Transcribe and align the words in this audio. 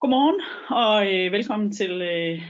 Godmorgen 0.00 0.40
og 0.84 1.14
øh, 1.14 1.32
velkommen 1.32 1.72
til 1.72 2.02
øh, 2.02 2.42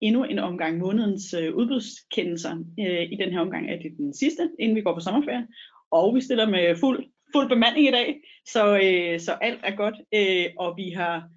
endnu 0.00 0.24
en 0.24 0.38
omgang 0.38 0.78
månedens 0.78 1.34
øh, 1.34 1.54
udbudskendelser. 1.54 2.54
Øh, 2.80 3.02
I 3.12 3.16
den 3.20 3.32
her 3.32 3.40
omgang 3.40 3.70
er 3.70 3.76
det 3.76 3.92
den 3.96 4.14
sidste, 4.14 4.50
inden 4.58 4.76
vi 4.76 4.82
går 4.82 4.94
på 4.94 5.00
sommerferie. 5.00 5.46
Og 5.90 6.14
vi 6.14 6.20
stiller 6.20 6.48
med 6.48 6.76
fuld, 6.76 7.04
fuld 7.34 7.48
bemanding 7.48 7.86
i 7.86 7.90
dag, 7.90 8.20
så, 8.46 8.62
øh, 8.84 9.20
så 9.20 9.32
alt 9.32 9.60
er 9.62 9.76
godt. 9.76 9.94
Øh, 10.14 10.46
og 10.58 10.76
vi 10.76 10.90
har 10.90 11.28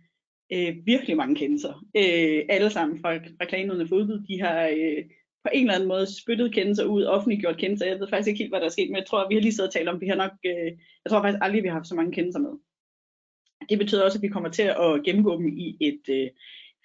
øh, 0.53 0.75
virkelig 0.85 1.17
mange 1.17 1.35
kendelser. 1.35 1.73
Øh, 1.97 2.41
alle 2.49 2.69
sammen 2.69 2.99
fra, 3.01 3.15
fra 3.15 3.45
klagenudene 3.45 3.87
for 3.87 3.95
udbud, 3.95 4.25
de 4.29 4.41
har 4.41 4.61
øh, 4.67 5.03
på 5.43 5.49
en 5.53 5.63
eller 5.63 5.75
anden 5.75 5.89
måde 5.89 6.21
spyttet 6.21 6.53
kendelser 6.53 6.85
ud, 6.85 7.03
offentliggjort 7.03 7.57
kendelser. 7.57 7.85
Jeg 7.85 7.99
ved 7.99 8.07
faktisk 8.09 8.27
ikke 8.27 8.43
helt, 8.43 8.51
hvad 8.51 8.59
der 8.59 8.65
er 8.65 8.77
sket, 8.77 8.89
men 8.89 8.97
jeg 8.97 9.05
tror, 9.07 9.29
vi 9.29 9.35
har 9.35 9.41
lige 9.41 9.53
siddet 9.53 9.69
og 9.69 9.73
talt 9.73 9.89
om, 9.89 10.01
vi 10.01 10.07
har 10.07 10.15
nok, 10.15 10.31
øh, 10.45 10.71
jeg 11.03 11.09
tror 11.09 11.21
faktisk 11.21 11.43
aldrig, 11.43 11.63
vi 11.63 11.67
har 11.67 11.75
haft 11.75 11.87
så 11.87 11.95
mange 11.95 12.11
kendelser 12.11 12.39
med. 12.39 12.53
Det 13.69 13.79
betyder 13.79 14.03
også, 14.03 14.17
at 14.17 14.21
vi 14.21 14.27
kommer 14.27 14.49
til 14.49 14.63
at 14.63 15.03
gennemgå 15.05 15.37
dem 15.37 15.47
i 15.57 15.77
et 15.79 16.01
øh, 16.09 16.29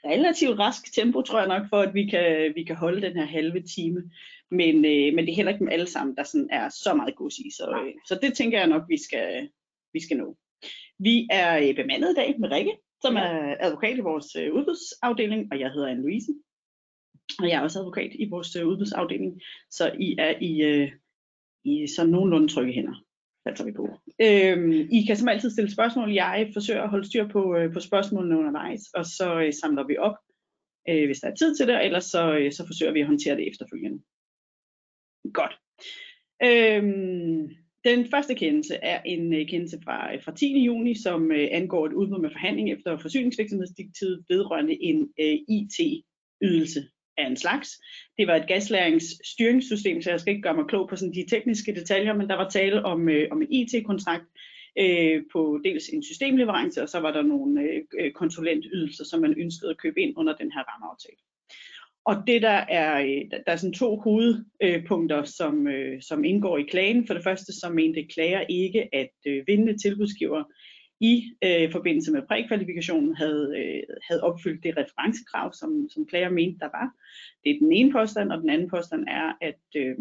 relativt 0.05 0.59
rask 0.59 0.95
tempo, 0.95 1.23
tror 1.23 1.38
jeg 1.38 1.48
nok, 1.48 1.69
for 1.69 1.80
at 1.80 1.95
vi 1.95 2.06
kan, 2.06 2.52
vi 2.55 2.64
kan 2.64 2.77
holde 2.77 3.02
den 3.02 3.16
her 3.16 3.24
halve 3.24 3.62
time. 3.62 4.10
Men, 4.50 4.74
øh, 4.84 5.14
men 5.14 5.19
det 5.19 5.30
er 5.30 5.36
heller 5.36 5.52
ikke 5.52 5.60
dem 5.60 5.69
alle 5.69 5.86
sammen, 5.86 6.16
der 6.16 6.22
sådan 6.22 6.48
er 6.50 6.69
så 6.69 6.95
meget 6.95 7.16
gods 7.16 7.38
i. 7.38 7.50
Så, 7.50 7.83
øh, 7.84 7.95
så 8.06 8.19
det 8.22 8.34
tænker 8.34 8.59
jeg 8.59 8.69
nok, 8.69 8.83
vi 8.88 9.02
skal, 9.02 9.48
vi 9.92 10.00
skal 10.00 10.16
nå. 10.16 10.36
Vi 10.98 11.28
er 11.30 11.69
øh, 11.69 11.74
bemandet 11.74 12.10
i 12.10 12.14
dag 12.14 12.41
med 12.41 12.50
Rikke, 12.50 12.72
som 13.02 13.16
er 13.16 13.56
advokat 13.60 13.97
i 13.97 14.00
vores 14.00 14.36
øh, 14.36 14.55
udbudsafdeling, 14.55 15.52
og 15.52 15.60
jeg 15.60 15.72
hedder 15.72 15.95
Anne-Louise. 15.95 16.45
Og 17.38 17.48
jeg 17.48 17.56
er 17.56 17.62
også 17.62 17.78
advokat 17.78 18.10
i 18.14 18.28
vores 18.28 18.56
øh, 18.56 18.66
udbudsafdeling, 18.66 19.41
så 19.70 19.92
I 19.98 20.16
er 20.19 20.34
i, 20.41 20.62
øh, 20.62 20.92
i 21.64 21.86
sådan 21.86 22.12
nogenlunde 22.12 22.48
trygge 22.48 22.72
hænder 22.72 23.08
satser 23.48 23.65
vi 23.65 23.73
på. 23.73 23.88
Øhm, 24.20 24.88
I 24.93 25.05
kan 25.07 25.16
som 25.16 25.29
altid 25.29 25.51
stille 25.51 25.73
spørgsmål. 25.73 26.12
Jeg 26.12 26.50
forsøger 26.53 26.83
at 26.83 26.91
holde 26.91 27.06
styr 27.06 27.28
på, 27.28 27.56
øh, 27.56 27.72
på 27.72 27.81
spørgsmålene 27.81 28.39
undervejs, 28.39 28.83
og 28.95 29.05
så 29.06 29.41
øh, 29.41 29.53
samler 29.53 29.86
vi 29.86 29.97
op, 29.97 30.17
øh, 30.89 31.06
hvis 31.06 31.20
der 31.20 31.28
er 31.28 31.34
tid 31.34 31.56
til 31.56 31.67
det, 31.67 31.77
og 31.77 31.84
ellers 31.84 32.05
så, 32.05 32.39
øh, 32.39 32.53
så 32.53 32.67
forsøger 32.67 32.92
vi 32.92 33.00
at 33.00 33.06
håndtere 33.06 33.37
det 33.37 33.48
efterfølgende. 33.50 34.03
Godt. 35.33 35.55
Øhm, 36.42 37.50
den 37.84 38.11
første 38.11 38.34
kendelse 38.34 38.75
er 38.75 39.03
en 39.03 39.34
øh, 39.34 39.48
kendelse 39.48 39.78
fra, 39.84 40.15
øh, 40.15 40.22
fra 40.22 40.34
10. 40.34 40.65
juni, 40.65 40.94
som 40.94 41.33
øh, 41.33 41.48
angår 41.50 41.87
et 41.87 41.92
udbud 41.92 42.20
med 42.20 42.31
forhandling 42.31 42.72
efter 42.72 42.98
forsyningsvirksomhedsdirektivet 42.98 44.25
vedrørende 44.28 44.83
en 44.83 45.12
øh, 45.20 45.39
IT-ydelse 45.48 46.81
af 47.19 47.27
en 47.27 47.36
slags. 47.36 47.69
Det 48.19 48.27
var 48.27 48.36
et 48.36 48.48
gaslæringsstyringssystem, 48.48 50.02
så 50.02 50.11
jeg 50.11 50.20
skal 50.20 50.30
ikke 50.30 50.42
gøre 50.42 50.56
mig 50.56 50.66
klog 50.69 50.88
på 50.88 50.97
sådan 50.97 51.14
de 51.14 51.27
tekniske 51.30 51.75
detaljer, 51.75 52.14
men 52.14 52.28
der 52.28 52.36
var 52.36 52.48
tale 52.48 52.84
om, 52.84 53.08
øh, 53.08 53.28
om 53.30 53.42
en 53.42 53.52
IT-kontrakt 53.52 54.25
øh, 54.78 55.22
på 55.33 55.60
dels 55.64 55.88
en 55.88 56.02
systemleverance, 56.02 56.83
og 56.83 56.88
så 56.88 57.00
var 57.00 57.12
der 57.12 57.22
nogle 57.22 57.62
øh, 57.62 57.83
øh, 58.00 58.12
konsulentydelser, 58.12 59.05
som 59.05 59.20
man 59.20 59.34
ønskede 59.38 59.70
at 59.70 59.78
købe 59.78 60.00
ind 60.00 60.14
under 60.16 60.36
den 60.36 60.52
her 60.52 60.62
rammeaftale. 60.62 61.16
Og 62.05 62.16
det 62.27 62.42
der 62.42 62.58
er, 62.69 63.00
øh, 63.00 63.30
der 63.47 63.53
er 63.53 63.56
sådan 63.56 63.72
to 63.72 63.97
hovedpunkter, 63.97 65.25
som, 65.25 65.69
øh, 65.69 66.03
som 66.03 66.25
indgår 66.25 66.58
i 66.58 66.62
klagen. 66.62 67.06
For 67.06 67.14
det 67.14 67.25
første, 67.25 67.53
så 67.53 67.69
mente 67.69 68.05
klager 68.14 68.41
ikke, 68.41 68.94
at 68.94 69.14
øh, 69.27 69.47
vindende 69.47 69.78
tilbudsgiver 69.82 70.44
i 71.00 71.32
øh, 71.44 71.72
forbindelse 71.72 72.12
med 72.12 72.22
prækvalifikationen 72.28 73.14
havde, 73.16 73.54
øh, 73.58 73.82
havde 74.08 74.22
opfyldt 74.22 74.64
det 74.64 74.77
referencekrav, 74.77 75.52
som, 75.52 75.88
som 75.91 76.06
klager 76.06 76.30
mente, 76.30 76.58
der 76.58 76.66
var. 76.78 76.94
Det 77.44 77.50
er 77.50 77.58
den 77.58 77.72
ene 77.72 77.92
påstand, 77.92 78.32
og 78.32 78.41
den 78.41 78.50
anden 78.50 78.70
påstand 78.70 79.04
er, 79.08 79.32
at, 79.41 79.60
øh, 79.76 79.96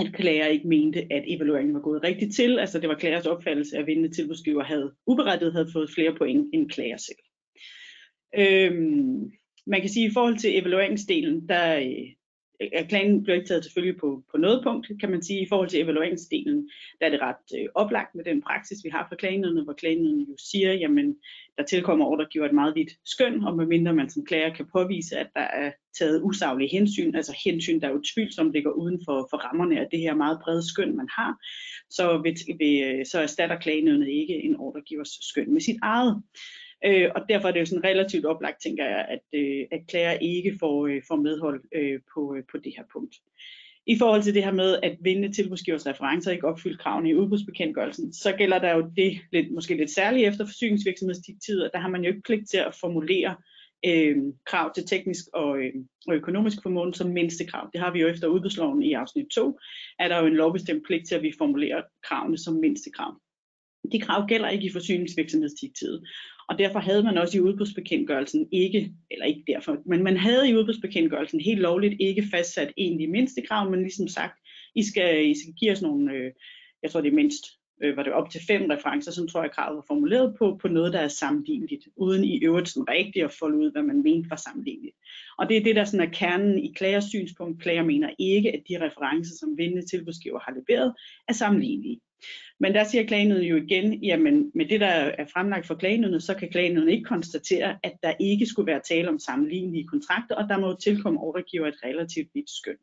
at 0.00 0.14
klager 0.14 0.46
ikke 0.46 0.68
mente, 0.68 1.12
at 1.12 1.24
evalueringen 1.26 1.74
var 1.74 1.80
gået 1.80 2.04
rigtigt 2.04 2.34
til. 2.34 2.58
Altså 2.58 2.80
det 2.80 2.88
var 2.88 2.94
klagers 2.94 3.26
opfattelse, 3.26 3.76
at 3.78 3.86
vindende 3.86 4.14
tilbudsgiver 4.14 4.64
havde 4.64 4.92
uberettiget 5.06 5.52
havde 5.52 5.72
fået 5.72 5.90
flere 5.90 6.14
point 6.14 6.50
end 6.54 6.70
klager 6.70 6.96
selv. 6.96 7.18
Øh, 8.38 8.72
man 9.66 9.80
kan 9.80 9.90
sige, 9.90 10.06
at 10.06 10.10
i 10.10 10.14
forhold 10.14 10.36
til 10.36 10.58
evalueringsdelen, 10.58 11.48
der, 11.48 11.76
øh, 11.76 12.08
øh, 12.62 12.68
erklæringen 12.72 13.22
bliver 13.22 13.36
ikke 13.36 13.48
taget 13.48 13.64
selvfølgelig 13.64 14.00
på, 14.00 14.22
på 14.30 14.36
noget 14.38 14.60
punkt, 14.64 14.86
kan 15.00 15.10
man 15.10 15.22
sige. 15.22 15.40
I 15.40 15.48
forhold 15.48 15.68
til 15.68 15.80
evalueringsdelen, 15.80 16.68
der 17.00 17.06
er 17.06 17.10
det 17.10 17.20
ret 17.20 17.60
øh, 17.60 17.68
oplagt 17.74 18.14
med 18.14 18.24
den 18.24 18.42
praksis, 18.42 18.84
vi 18.84 18.88
har 18.88 19.06
for 19.08 19.16
klagenødene, 19.16 19.64
hvor 19.64 19.72
klagenødene 19.72 20.26
jo 20.28 20.36
siger, 20.38 20.72
jamen, 20.72 21.16
der 21.58 21.64
tilkommer 21.64 22.06
ordregiver 22.06 22.46
et 22.46 22.54
meget 22.54 22.74
vidt 22.74 22.92
skøn, 23.04 23.44
og 23.44 23.56
medmindre 23.56 23.94
man 23.94 24.10
som 24.10 24.24
klager 24.24 24.54
kan 24.54 24.66
påvise, 24.72 25.18
at 25.18 25.28
der 25.34 25.40
er 25.40 25.72
taget 25.98 26.22
usaglige 26.22 26.70
hensyn, 26.70 27.14
altså 27.14 27.36
hensyn, 27.44 27.80
der 27.80 27.88
jo 27.88 28.02
tvivlsomt 28.14 28.52
ligger 28.52 28.70
uden 28.70 29.00
for, 29.04 29.26
for 29.30 29.36
rammerne 29.36 29.80
af 29.80 29.86
det 29.90 30.00
her 30.00 30.14
meget 30.14 30.38
brede 30.44 30.68
skøn, 30.68 30.96
man 30.96 31.08
har, 31.18 31.36
så, 31.90 32.18
vil, 32.22 32.36
vil, 32.58 32.82
øh, 32.82 33.06
så 33.06 33.20
erstatter 33.20 33.58
klagenødene 33.58 34.12
ikke 34.12 34.44
en 34.44 34.56
ordregivers 34.56 35.18
skøn 35.20 35.52
med 35.52 35.60
sit 35.60 35.76
eget. 35.82 36.22
Øh, 36.84 37.10
og 37.14 37.20
derfor 37.28 37.48
er 37.48 37.52
det 37.52 37.60
jo 37.60 37.66
sådan 37.66 37.84
relativt 37.84 38.26
oplagt, 38.26 38.62
tænker 38.62 38.84
jeg, 38.84 39.06
at, 39.08 39.40
øh, 39.40 39.66
at 39.70 39.80
klager 39.88 40.12
ikke 40.12 40.56
får, 40.60 40.86
øh, 40.86 41.02
får 41.08 41.16
medhold 41.16 41.62
øh, 41.74 42.00
på, 42.14 42.34
øh, 42.36 42.42
på 42.50 42.58
det 42.58 42.72
her 42.76 42.84
punkt. 42.92 43.14
I 43.86 43.98
forhold 43.98 44.22
til 44.22 44.34
det 44.34 44.44
her 44.44 44.52
med, 44.52 44.78
at 44.82 44.96
vindende 45.00 45.32
tilbudsgivers 45.32 45.86
referencer 45.86 46.30
ikke 46.30 46.46
opfyldt 46.46 46.80
kravene 46.80 47.10
i 47.10 47.14
udbudsbekendtgørelsen, 47.14 48.12
så 48.12 48.32
gælder 48.32 48.58
der 48.58 48.74
jo 48.74 48.90
det 48.96 49.18
lidt, 49.32 49.52
måske 49.54 49.76
lidt 49.76 49.90
særligt 49.90 50.28
efter 50.28 50.46
forsyningsvirksomhedsdirektivet, 50.46 51.64
at 51.64 51.70
der 51.74 51.78
har 51.78 51.88
man 51.88 52.02
jo 52.02 52.08
ikke 52.08 52.22
pligt 52.22 52.50
til 52.50 52.58
at 52.58 52.74
formulere 52.80 53.36
øh, 53.86 54.16
krav 54.46 54.74
til 54.74 54.86
teknisk 54.86 55.24
og, 55.34 55.58
øh, 55.58 55.72
og 56.08 56.14
økonomisk 56.14 56.56
formåen 56.62 56.94
som 56.94 57.10
mindste 57.10 57.46
krav. 57.46 57.70
Det 57.72 57.80
har 57.80 57.92
vi 57.92 58.00
jo 58.00 58.08
efter 58.08 58.26
udbudsloven 58.28 58.82
i 58.82 58.92
afsnit 58.92 59.26
2, 59.34 59.58
er 59.98 60.08
der 60.08 60.18
jo 60.18 60.26
en 60.26 60.36
lovbestemt 60.36 60.86
pligt 60.86 61.08
til, 61.08 61.14
at 61.14 61.22
vi 61.22 61.32
formulerer 61.38 61.82
kravene 62.02 62.38
som 62.38 62.54
mindste 62.54 62.90
krav. 62.90 63.20
De 63.92 64.00
krav 64.00 64.26
gælder 64.28 64.48
ikke 64.48 64.66
i 64.66 64.72
forsyningsvirksomhedsdirektivet. 64.72 66.08
Og 66.48 66.58
derfor 66.58 66.78
havde 66.78 67.02
man 67.02 67.18
også 67.18 67.38
i 67.38 67.40
udbudsbekendtgørelsen 67.40 68.48
ikke, 68.52 68.92
eller 69.10 69.26
ikke 69.26 69.44
derfor, 69.46 69.76
men 69.86 70.02
man 70.02 70.16
havde 70.16 70.50
i 70.50 70.54
udbudsbekendtgørelsen 70.54 71.40
helt 71.40 71.60
lovligt 71.60 71.94
ikke 72.00 72.24
fastsat 72.30 72.72
egentlig 72.76 73.10
mindstekrav, 73.10 73.70
men 73.70 73.80
ligesom 73.82 74.08
sagt, 74.08 74.38
I 74.74 74.82
skal, 74.82 75.30
I 75.30 75.34
skal 75.34 75.54
give 75.60 75.72
os 75.72 75.82
nogle, 75.82 76.12
øh, 76.12 76.32
jeg 76.82 76.90
tror 76.90 77.00
det 77.00 77.08
er 77.08 77.14
mindst, 77.14 77.44
øh, 77.82 77.96
var 77.96 78.02
det 78.02 78.12
op 78.12 78.30
til 78.30 78.40
fem 78.46 78.70
referencer, 78.70 79.12
som 79.12 79.28
tror 79.28 79.42
jeg 79.42 79.50
kravet 79.50 79.76
var 79.76 79.84
formuleret 79.86 80.34
på, 80.38 80.58
på 80.62 80.68
noget, 80.68 80.92
der 80.92 81.00
er 81.00 81.08
sammenligneligt, 81.08 81.88
uden 81.96 82.24
i 82.24 82.44
øvrigt 82.44 82.68
sådan 82.68 82.88
rigtigt 82.88 83.24
at 83.24 83.32
folde 83.32 83.58
ud, 83.58 83.72
hvad 83.72 83.82
man 83.82 84.02
mente 84.02 84.30
var 84.30 84.36
sammenligneligt. 84.36 84.96
Og 85.38 85.48
det 85.48 85.56
er 85.56 85.64
det, 85.64 85.76
der 85.76 85.84
sådan 85.84 86.08
er 86.08 86.12
kernen 86.12 86.58
i 86.58 86.72
klagers 86.76 87.04
synspunkt. 87.04 87.62
Klager 87.62 87.84
mener 87.84 88.10
ikke, 88.18 88.52
at 88.52 88.62
de 88.68 88.84
referencer, 88.86 89.34
som 89.40 89.58
vindende 89.58 89.86
tilbudsgiver 89.86 90.40
har 90.40 90.52
leveret, 90.52 90.94
er 91.28 91.32
sammenlignelige. 91.32 92.00
Men 92.60 92.74
der 92.74 92.84
siger 92.84 93.06
klagenøden 93.06 93.44
jo 93.44 93.56
igen, 93.56 93.94
jamen 93.94 94.50
med 94.54 94.66
det, 94.66 94.80
der 94.80 94.86
er 94.86 95.26
fremlagt 95.32 95.66
for 95.66 95.74
klagenøden, 95.74 96.20
så 96.20 96.34
kan 96.34 96.50
klagenøden 96.50 96.88
ikke 96.88 97.04
konstatere, 97.04 97.78
at 97.82 97.92
der 98.02 98.12
ikke 98.20 98.46
skulle 98.46 98.66
være 98.66 98.80
tale 98.88 99.08
om 99.08 99.18
sammenlignelige 99.18 99.86
kontrakter, 99.86 100.34
og 100.34 100.48
der 100.48 100.58
må 100.58 100.76
tilkomme 100.76 101.20
ordregiver 101.20 101.66
et 101.66 101.84
relativt 101.84 102.28
vidt 102.34 102.50
skøn. 102.50 102.76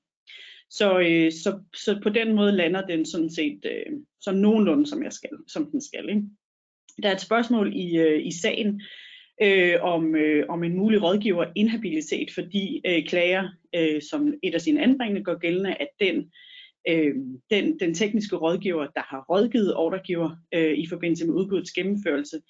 Så, 0.70 1.00
øh, 1.00 1.32
så, 1.32 1.60
så 1.76 2.00
på 2.04 2.10
den 2.10 2.36
måde 2.36 2.52
lander 2.52 2.82
den 2.82 3.06
sådan 3.06 3.30
set 3.30 3.60
øh, 3.66 3.94
så 4.22 4.32
nogenlunde, 4.32 4.88
som, 4.88 5.04
jeg 5.04 5.14
skal, 5.14 5.30
som 5.48 5.72
den 5.72 5.82
skal. 5.82 6.10
Ikke? 6.10 6.24
Der 7.04 7.10
er 7.10 7.14
et 7.14 7.22
spørgsmål 7.22 7.76
i, 7.76 7.98
øh, 7.98 8.26
i 8.26 8.32
sagen 8.32 8.82
øh, 9.42 9.76
om, 9.82 10.16
øh, 10.16 10.46
om 10.50 10.64
en 10.64 10.78
mulig 10.78 11.04
rådgiver 11.04 11.46
inhabilitet, 11.56 12.32
fordi 12.34 12.82
øh, 12.86 13.06
klager 13.06 13.50
øh, 13.76 14.02
som 14.02 14.34
et 14.44 14.56
af 14.56 14.62
sine 14.62 14.84
anbringende 14.84 15.24
går 15.24 15.40
gældende, 15.40 15.74
at 15.74 15.90
den 16.00 16.32
øh, 16.88 17.16
den, 17.50 17.80
den 17.80 17.94
tekniske 17.94 18.36
rådgiver, 18.36 18.88
der 18.88 19.02
har 19.02 19.26
rådgivet 19.30 19.76
ordregiver 19.76 20.30
øh, 20.54 20.78
i 20.78 20.88
forbindelse 20.90 21.26
med 21.26 21.34
udbuddets 21.34 21.72
gennemførelse, 21.72 22.42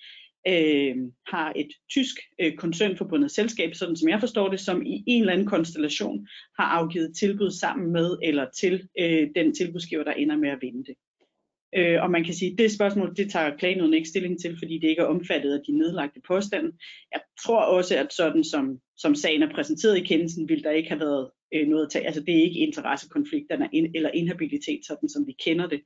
øh, 0.48 0.96
har 1.28 1.54
et 1.56 1.72
tysk 1.90 2.16
øh, 2.42 2.56
koncernforbundet 2.56 3.32
selskab, 3.32 3.76
sådan 3.76 3.96
som 3.96 4.10
jeg 4.10 4.20
forstår 4.20 4.50
det, 4.50 4.60
som 4.60 4.86
i 4.86 5.04
en 5.08 5.22
eller 5.22 5.34
anden 5.34 5.48
konstellation 5.48 6.28
har 6.60 6.66
afgivet 6.66 7.16
tilbud 7.16 7.52
sammen 7.52 7.92
med 7.92 8.18
eller 8.24 8.46
til 8.60 8.88
øh, 9.00 9.28
den 9.36 9.56
tilbudsgiver, 9.56 10.04
der 10.04 10.12
ender 10.12 10.38
med 10.38 10.50
at 10.50 10.60
vinde 10.62 10.84
det. 10.84 10.96
Øh, 11.76 12.04
og 12.04 12.12
man 12.12 12.24
kan 12.24 12.34
sige, 12.34 12.52
at 12.52 12.58
det 12.58 12.72
spørgsmål, 12.72 13.16
det 13.16 13.32
tager 13.32 13.58
klagenøden 13.58 13.94
ikke 13.94 14.10
stilling 14.10 14.42
til, 14.42 14.56
fordi 14.60 14.78
det 14.78 14.88
ikke 14.88 15.02
er 15.02 15.06
omfattet 15.06 15.54
af 15.54 15.60
de 15.68 15.78
nedlagte 15.78 16.22
påstande. 16.28 16.72
Jeg 17.14 17.22
tror 17.46 17.62
også, 17.62 17.98
at 17.98 18.14
sådan 18.14 18.44
som, 18.44 18.80
som 18.98 19.16
sagen 19.16 19.44
er 19.44 19.54
præsenteret 19.54 19.98
i 19.98 20.04
kendelsen, 20.04 20.50
vil 20.50 20.64
der 20.64 20.72
ikke 20.72 20.90
have 20.90 21.00
været 21.00 21.30
øh, 21.54 21.68
noget 21.68 21.86
at 21.86 21.92
tage. 21.92 22.06
Altså 22.06 22.22
det 22.22 22.38
er 22.38 22.44
ikke 22.44 22.60
interessekonflikterne 22.60 23.70
eller 23.96 24.12
inhabilitet, 24.12 24.86
sådan 24.86 25.10
som 25.10 25.28
vi 25.28 25.36
kender 25.46 25.68
det 25.68 25.82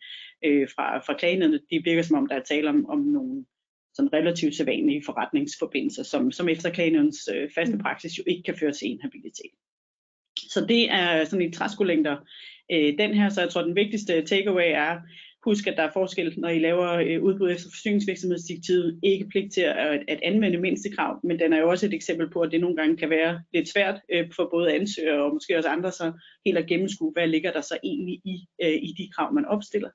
øh, 0.45 0.67
fra, 0.75 0.97
fra 0.97 1.17
klagenødene. 1.17 1.59
Det 1.69 1.85
virker 1.85 2.01
som 2.01 2.17
om, 2.17 2.27
der 2.27 2.35
er 2.35 2.43
tale 2.43 2.69
om, 2.69 2.89
om 2.89 2.99
nogle 2.99 3.45
sådan 3.93 4.13
relativt 4.13 4.55
sædvanlige 4.55 5.03
forretningsforbindelser, 5.05 6.03
som, 6.03 6.31
som 6.31 6.49
efter 6.49 6.69
klagenødens 6.69 7.29
øh, 7.35 7.49
faste 7.55 7.75
mm. 7.75 7.81
praksis 7.81 8.17
jo 8.17 8.23
ikke 8.27 8.43
kan 8.43 8.57
føre 8.57 8.71
til 8.71 8.87
inhabilitet. 8.87 9.51
Så 10.49 10.65
det 10.65 10.91
er 10.91 11.25
sådan 11.25 11.45
i 11.45 11.51
træskolængder 11.51 12.17
øh, 12.71 12.97
den 12.97 13.13
her, 13.13 13.29
så 13.29 13.41
jeg 13.41 13.49
tror 13.49 13.61
den 13.61 13.75
vigtigste 13.75 14.21
takeaway 14.21 14.71
er, 14.71 14.99
Husk, 15.43 15.67
at 15.67 15.77
der 15.77 15.83
er 15.83 15.91
forskel, 15.93 16.33
når 16.37 16.49
I 16.49 16.59
laver 16.59 16.89
øh, 16.91 17.23
udbud 17.23 17.51
efter 17.51 17.69
forsyningsvirksomhedsdirektivet, 17.69 18.99
ikke 19.03 19.29
pligt 19.29 19.53
til 19.53 19.61
at, 19.61 20.03
at 20.07 20.19
anvende 20.23 20.57
mindstekrav, 20.57 21.19
men 21.23 21.39
den 21.39 21.53
er 21.53 21.57
jo 21.57 21.69
også 21.69 21.85
et 21.85 21.93
eksempel 21.93 22.29
på, 22.29 22.41
at 22.41 22.51
det 22.51 22.61
nogle 22.61 22.75
gange 22.75 22.97
kan 22.97 23.09
være 23.09 23.41
lidt 23.53 23.69
svært 23.69 24.01
øh, 24.09 24.31
for 24.35 24.47
både 24.51 24.73
ansøgere 24.73 25.23
og 25.23 25.33
måske 25.33 25.57
også 25.57 25.69
andre 25.69 25.91
så 25.91 26.13
helt 26.45 26.57
at 26.57 26.67
gennemskue, 26.67 27.11
hvad 27.11 27.27
ligger 27.27 27.51
der 27.51 27.61
så 27.61 27.77
egentlig 27.83 28.21
i, 28.25 28.47
øh, 28.63 28.73
i 28.73 28.93
de 28.97 29.09
krav, 29.15 29.33
man 29.33 29.45
opstiller. 29.45 29.89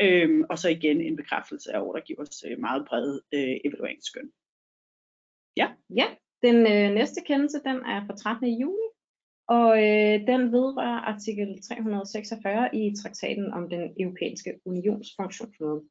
Øhm, 0.00 0.44
og 0.50 0.58
så 0.58 0.68
igen 0.68 1.00
en 1.00 1.16
bekræftelse 1.16 1.72
af 1.72 1.80
ordregivers 1.80 2.44
øh, 2.48 2.58
meget 2.60 2.86
brede 2.88 3.22
øh, 3.34 3.56
evalueringsskøn. 3.64 4.30
Ja. 5.56 5.68
Ja, 5.96 6.06
den 6.42 6.56
øh, 6.56 6.94
næste 6.94 7.20
kendelse, 7.26 7.58
den 7.64 7.76
er 7.76 8.06
fra 8.06 8.16
13. 8.16 8.60
juli, 8.60 8.88
og 9.48 9.70
øh, 9.78 10.26
den 10.26 10.52
vedrører 10.52 11.00
artikel 11.12 11.62
346 11.62 12.76
i 12.76 12.94
traktaten 13.02 13.52
om 13.52 13.68
den 13.70 13.92
europæiske 14.00 14.52
unions 14.64 15.08
funktionsmåde. 15.16 15.82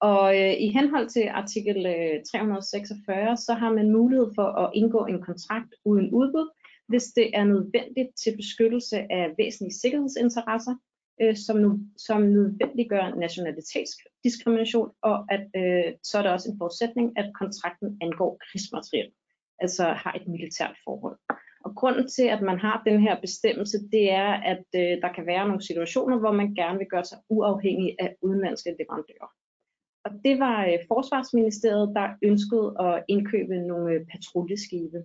Og 0.00 0.40
øh, 0.40 0.54
i 0.58 0.68
henhold 0.68 1.08
til 1.08 1.26
artikel 1.28 1.86
øh, 1.86 2.24
346, 2.32 3.36
så 3.36 3.54
har 3.54 3.72
man 3.72 3.92
mulighed 3.92 4.28
for 4.34 4.48
at 4.62 4.70
indgå 4.74 5.04
en 5.04 5.22
kontrakt 5.22 5.74
uden 5.84 6.10
udbud, 6.10 6.48
hvis 6.88 7.04
det 7.04 7.30
er 7.38 7.44
nødvendigt 7.44 8.10
til 8.22 8.36
beskyttelse 8.36 8.98
af 9.12 9.34
væsentlige 9.38 9.74
sikkerhedsinteresser, 9.74 10.74
øh, 11.22 11.36
som, 11.36 11.56
nu, 11.56 11.78
som 11.96 12.22
nødvendiggør 12.22 13.14
nationalitetsdiskrimination, 13.14 14.90
og 15.02 15.24
at 15.30 15.46
øh, 15.56 15.92
så 16.02 16.18
er 16.18 16.22
der 16.22 16.30
også 16.30 16.50
en 16.50 16.58
forudsætning, 16.58 17.18
at 17.18 17.32
kontrakten 17.40 17.98
angår 18.00 18.40
krigsmateriel, 18.50 19.10
altså 19.58 19.84
har 19.84 20.12
et 20.12 20.28
militært 20.28 20.76
forhold. 20.84 21.18
Og 21.66 21.74
grunden 21.74 22.08
til, 22.08 22.26
at 22.36 22.42
man 22.42 22.58
har 22.58 22.82
den 22.88 23.00
her 23.00 23.20
bestemmelse, 23.20 23.78
det 23.92 24.12
er, 24.12 24.32
at 24.52 24.66
øh, 24.74 24.92
der 25.02 25.10
kan 25.16 25.26
være 25.26 25.48
nogle 25.48 25.62
situationer, 25.62 26.18
hvor 26.18 26.32
man 26.32 26.54
gerne 26.54 26.78
vil 26.78 26.92
gøre 26.94 27.04
sig 27.04 27.18
uafhængig 27.28 27.96
af 27.98 28.16
udenlandske 28.22 28.70
leverandører. 28.78 29.30
Og 30.04 30.10
det 30.24 30.34
var 30.38 30.58
øh, 30.66 30.78
Forsvarsministeriet, 30.88 31.88
der 31.98 32.06
ønskede 32.22 32.68
at 32.86 33.04
indkøbe 33.08 33.56
nogle 33.70 33.92
øh, 33.94 34.06
patruljeskibe. 34.10 34.98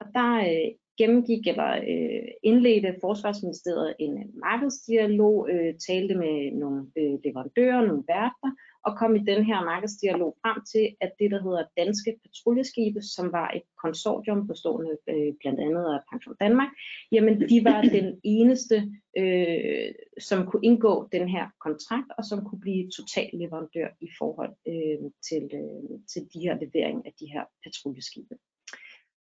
Og 0.00 0.06
der 0.14 0.30
øh, 0.50 0.68
gennemgik 0.98 1.46
eller 1.46 1.70
øh, 1.92 2.28
indledte 2.42 2.94
Forsvarsministeriet 3.00 3.94
en 3.98 4.30
markedsdialog, 4.34 5.48
øh, 5.50 5.74
talte 5.86 6.14
med 6.14 6.52
nogle 6.52 6.86
øh, 6.98 7.14
leverandører, 7.24 7.86
nogle 7.86 8.04
værfter, 8.08 8.50
og 8.86 8.92
kom 8.98 9.16
i 9.16 9.18
den 9.18 9.44
her 9.44 9.64
markedsdialog 9.64 10.36
frem 10.42 10.58
til, 10.72 10.96
at 11.00 11.12
det, 11.18 11.30
der 11.30 11.42
hedder 11.42 11.64
Danske 11.76 12.10
Patruljeskibe, 12.22 13.02
som 13.02 13.32
var 13.32 13.48
et 13.50 13.62
konsortium 13.84 14.46
bestående 14.46 14.96
øh, 15.12 15.32
blandt 15.40 15.60
andet 15.60 15.84
af 15.94 16.00
Pension 16.10 16.34
Danmark, 16.40 16.70
jamen 17.12 17.34
de 17.50 17.64
var 17.64 17.80
den 17.98 18.20
eneste, 18.24 18.76
øh, 19.18 19.88
som 20.28 20.46
kunne 20.46 20.64
indgå 20.64 21.08
den 21.12 21.28
her 21.28 21.46
kontrakt, 21.66 22.10
og 22.18 22.24
som 22.24 22.44
kunne 22.44 22.60
blive 22.60 22.90
totalleverandør 22.96 23.88
i 24.00 24.08
forhold 24.18 24.54
øh, 24.72 24.98
til, 25.28 25.44
øh, 25.60 25.98
til 26.12 26.22
de 26.32 26.38
her 26.44 26.54
levering 26.62 27.06
af 27.06 27.12
de 27.20 27.26
her 27.34 27.44
patruljeskibe. 27.64 28.34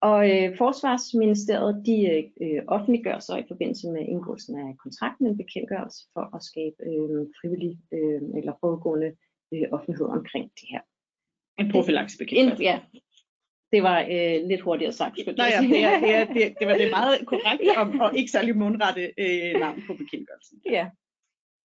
Og 0.01 0.19
øh, 0.31 0.57
Forsvarsministeriet 0.57 1.83
de 1.85 1.97
øh, 2.41 2.61
offentliggør 2.67 3.19
så 3.19 3.37
i 3.37 3.45
forbindelse 3.47 3.87
med 3.87 4.01
indgåelsen 4.01 4.59
af 4.59 4.77
kontrakten 4.77 5.27
en 5.27 5.37
bekendtgørelse 5.37 6.01
for 6.13 6.35
at 6.35 6.43
skabe 6.43 6.75
øh, 6.89 7.27
frivillig 7.39 7.79
øh, 7.93 8.21
eller 8.37 8.53
foregående 8.59 9.09
øh, 9.53 9.65
offentlighed 9.71 10.07
omkring 10.07 10.51
det 10.59 10.67
her. 10.71 10.81
En 11.59 11.71
profylaxebekendtgørelse. 11.71 12.63
Ja, 12.63 12.79
det 13.73 13.83
var 13.83 13.99
øh, 14.01 14.37
lidt 14.49 14.61
hurtigere 14.61 14.91
sagt. 14.91 15.15
Nej, 15.37 15.51
ja, 15.55 15.61
det, 15.61 15.83
er, 15.83 15.99
det, 15.99 16.15
er, 16.15 16.25
det, 16.25 16.55
det 16.59 16.67
var 16.67 16.77
det 16.77 16.89
meget 16.91 17.15
korrekt 17.25 17.61
og, 17.79 17.85
og 18.05 18.17
ikke 18.17 18.31
særlig 18.31 18.57
mundrette 18.57 19.03
øh, 19.17 19.53
navn 19.59 19.83
på 19.87 19.93
bekendtgørelsen. 19.93 20.57
Ja. 20.65 20.85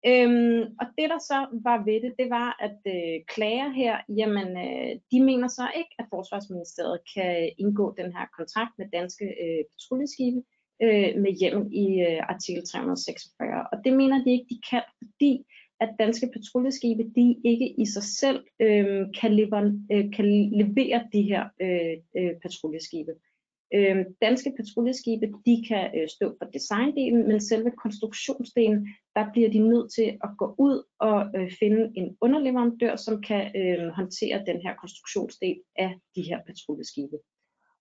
Øhm, 0.09 0.61
og 0.79 0.85
det 0.97 1.07
der 1.13 1.21
så 1.31 1.39
var 1.67 1.77
ved 1.87 1.99
det, 2.01 2.13
det 2.19 2.29
var, 2.29 2.49
at 2.67 2.79
øh, 2.95 3.17
klager 3.33 3.69
her, 3.81 3.95
jamen 4.19 4.49
øh, 4.65 4.91
de 5.11 5.17
mener 5.29 5.47
så 5.47 5.65
ikke, 5.77 5.93
at 5.99 6.05
Forsvarsministeriet 6.09 6.99
kan 7.13 7.51
indgå 7.57 7.85
den 7.97 8.09
her 8.15 8.25
kontrakt 8.37 8.73
med 8.77 8.87
danske 8.93 9.25
øh, 9.43 9.63
patruljeskibe 9.71 10.39
øh, 10.85 11.09
med 11.23 11.31
hjemmel 11.39 11.63
i 11.83 11.85
øh, 12.07 12.21
artikel 12.33 12.63
346. 12.67 13.67
Og 13.71 13.77
det 13.85 13.93
mener 13.93 14.23
de 14.23 14.31
ikke, 14.31 14.49
de 14.49 14.59
kan, 14.69 14.83
fordi 14.97 15.45
at 15.79 15.95
danske 15.99 16.27
patruljeskibe, 16.33 17.03
de 17.15 17.25
ikke 17.45 17.67
i 17.83 17.85
sig 17.85 18.03
selv 18.03 18.39
øh, 18.59 19.05
kan, 19.19 19.33
lever, 19.33 19.61
øh, 19.91 20.05
kan 20.15 20.25
levere 20.61 20.99
de 21.13 21.21
her 21.21 21.43
øh, 21.61 21.95
øh, 22.17 22.33
patruljeskibe. 22.41 23.11
Øh, 23.11 23.32
Øh, 23.75 24.05
danske 24.21 24.53
patruljeskibe, 24.57 25.25
de 25.45 25.65
kan 25.67 25.85
øh, 25.97 26.07
stå 26.09 26.35
for 26.37 26.45
designdelen, 26.53 27.27
men 27.27 27.41
selve 27.41 27.71
konstruktionsdelen, 27.71 28.87
der 29.15 29.31
bliver 29.33 29.49
de 29.49 29.59
nødt 29.59 29.93
til 29.93 30.17
at 30.23 30.29
gå 30.37 30.55
ud 30.57 30.83
og 30.99 31.19
øh, 31.35 31.51
finde 31.59 31.91
en 31.95 32.17
underleverandør, 32.21 32.95
som 32.95 33.21
kan 33.21 33.51
øh, 33.55 33.87
håndtere 33.87 34.43
den 34.45 34.61
her 34.61 34.75
konstruktionsdel 34.75 35.57
af 35.75 35.91
de 36.15 36.21
her 36.21 36.39
patruljeskibe. 36.47 37.17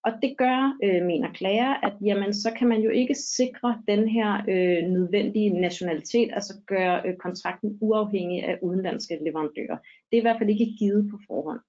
Og 0.05 0.13
det 0.23 0.35
gør, 0.39 0.79
øh, 0.85 1.03
mener 1.07 1.33
klager, 1.33 1.75
at 1.87 1.93
jamen, 2.05 2.35
så 2.35 2.51
kan 2.59 2.69
man 2.69 2.81
jo 2.81 2.91
ikke 2.91 3.15
sikre 3.15 3.83
den 3.89 4.09
her 4.09 4.31
øh, 4.49 4.91
nødvendige 4.91 5.51
nationalitet, 5.51 6.31
altså 6.33 6.55
gøre 6.67 7.03
øh, 7.07 7.17
kontrakten 7.17 7.79
uafhængig 7.81 8.45
af 8.45 8.59
udenlandske 8.63 9.19
leverandører. 9.25 9.77
Det 10.11 10.17
er 10.17 10.23
i 10.23 10.27
hvert 10.27 10.39
fald 10.39 10.51
ikke 10.51 10.75
givet 10.79 11.09
på 11.11 11.19
forhånd. 11.27 11.61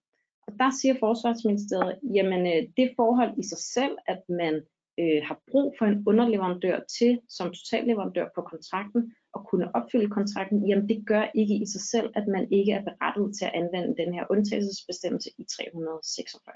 Og 0.47 0.53
der 0.59 0.71
siger 0.81 0.95
Forsvarsministeriet, 0.99 1.99
jamen 2.15 2.41
øh, 2.53 2.69
det 2.77 2.93
forhold 2.95 3.31
i 3.37 3.43
sig 3.51 3.57
selv, 3.57 3.95
at 4.07 4.21
man 4.29 4.55
øh, 4.99 5.21
har 5.27 5.39
brug 5.51 5.75
for 5.77 5.85
en 5.85 6.03
underleverandør 6.07 6.79
til 6.99 7.19
som 7.29 7.53
totalleverandør 7.53 8.27
på 8.35 8.41
kontrakten 8.41 9.13
og 9.33 9.47
kunne 9.49 9.75
opfylde 9.75 10.09
kontrakten, 10.09 10.67
jamen 10.67 10.89
det 10.89 11.07
gør 11.07 11.25
ikke 11.35 11.55
i 11.55 11.65
sig 11.65 11.81
selv, 11.81 12.09
at 12.15 12.27
man 12.27 12.47
ikke 12.51 12.71
er 12.71 12.83
berettiget 12.83 13.35
til 13.37 13.45
at 13.45 13.55
anvende 13.61 13.97
den 14.01 14.13
her 14.13 14.25
undtagelsesbestemmelse 14.29 15.29
i 15.37 15.43
346 15.43 16.53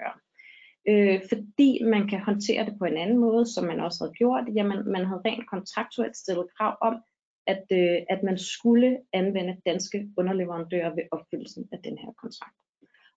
øh, 0.88 1.20
fordi 1.28 1.82
man 1.84 2.08
kan 2.08 2.20
håndtere 2.20 2.64
det 2.64 2.74
på 2.78 2.84
en 2.84 2.96
anden 2.96 3.18
måde, 3.18 3.46
som 3.54 3.64
man 3.64 3.80
også 3.80 4.04
havde 4.04 4.14
gjort. 4.14 4.44
Jamen, 4.54 4.78
man 4.92 5.04
havde 5.06 5.22
rent 5.24 5.50
kontraktuelt 5.50 6.16
stillet 6.16 6.46
krav 6.56 6.76
om, 6.80 6.94
at, 7.46 7.64
øh, 7.72 7.98
at 8.08 8.20
man 8.22 8.38
skulle 8.38 8.98
anvende 9.12 9.56
danske 9.66 10.08
underleverandører 10.16 10.94
ved 10.94 11.04
opfyldelsen 11.10 11.68
af 11.72 11.78
den 11.84 11.98
her 11.98 12.12
kontrakt. 12.22 12.56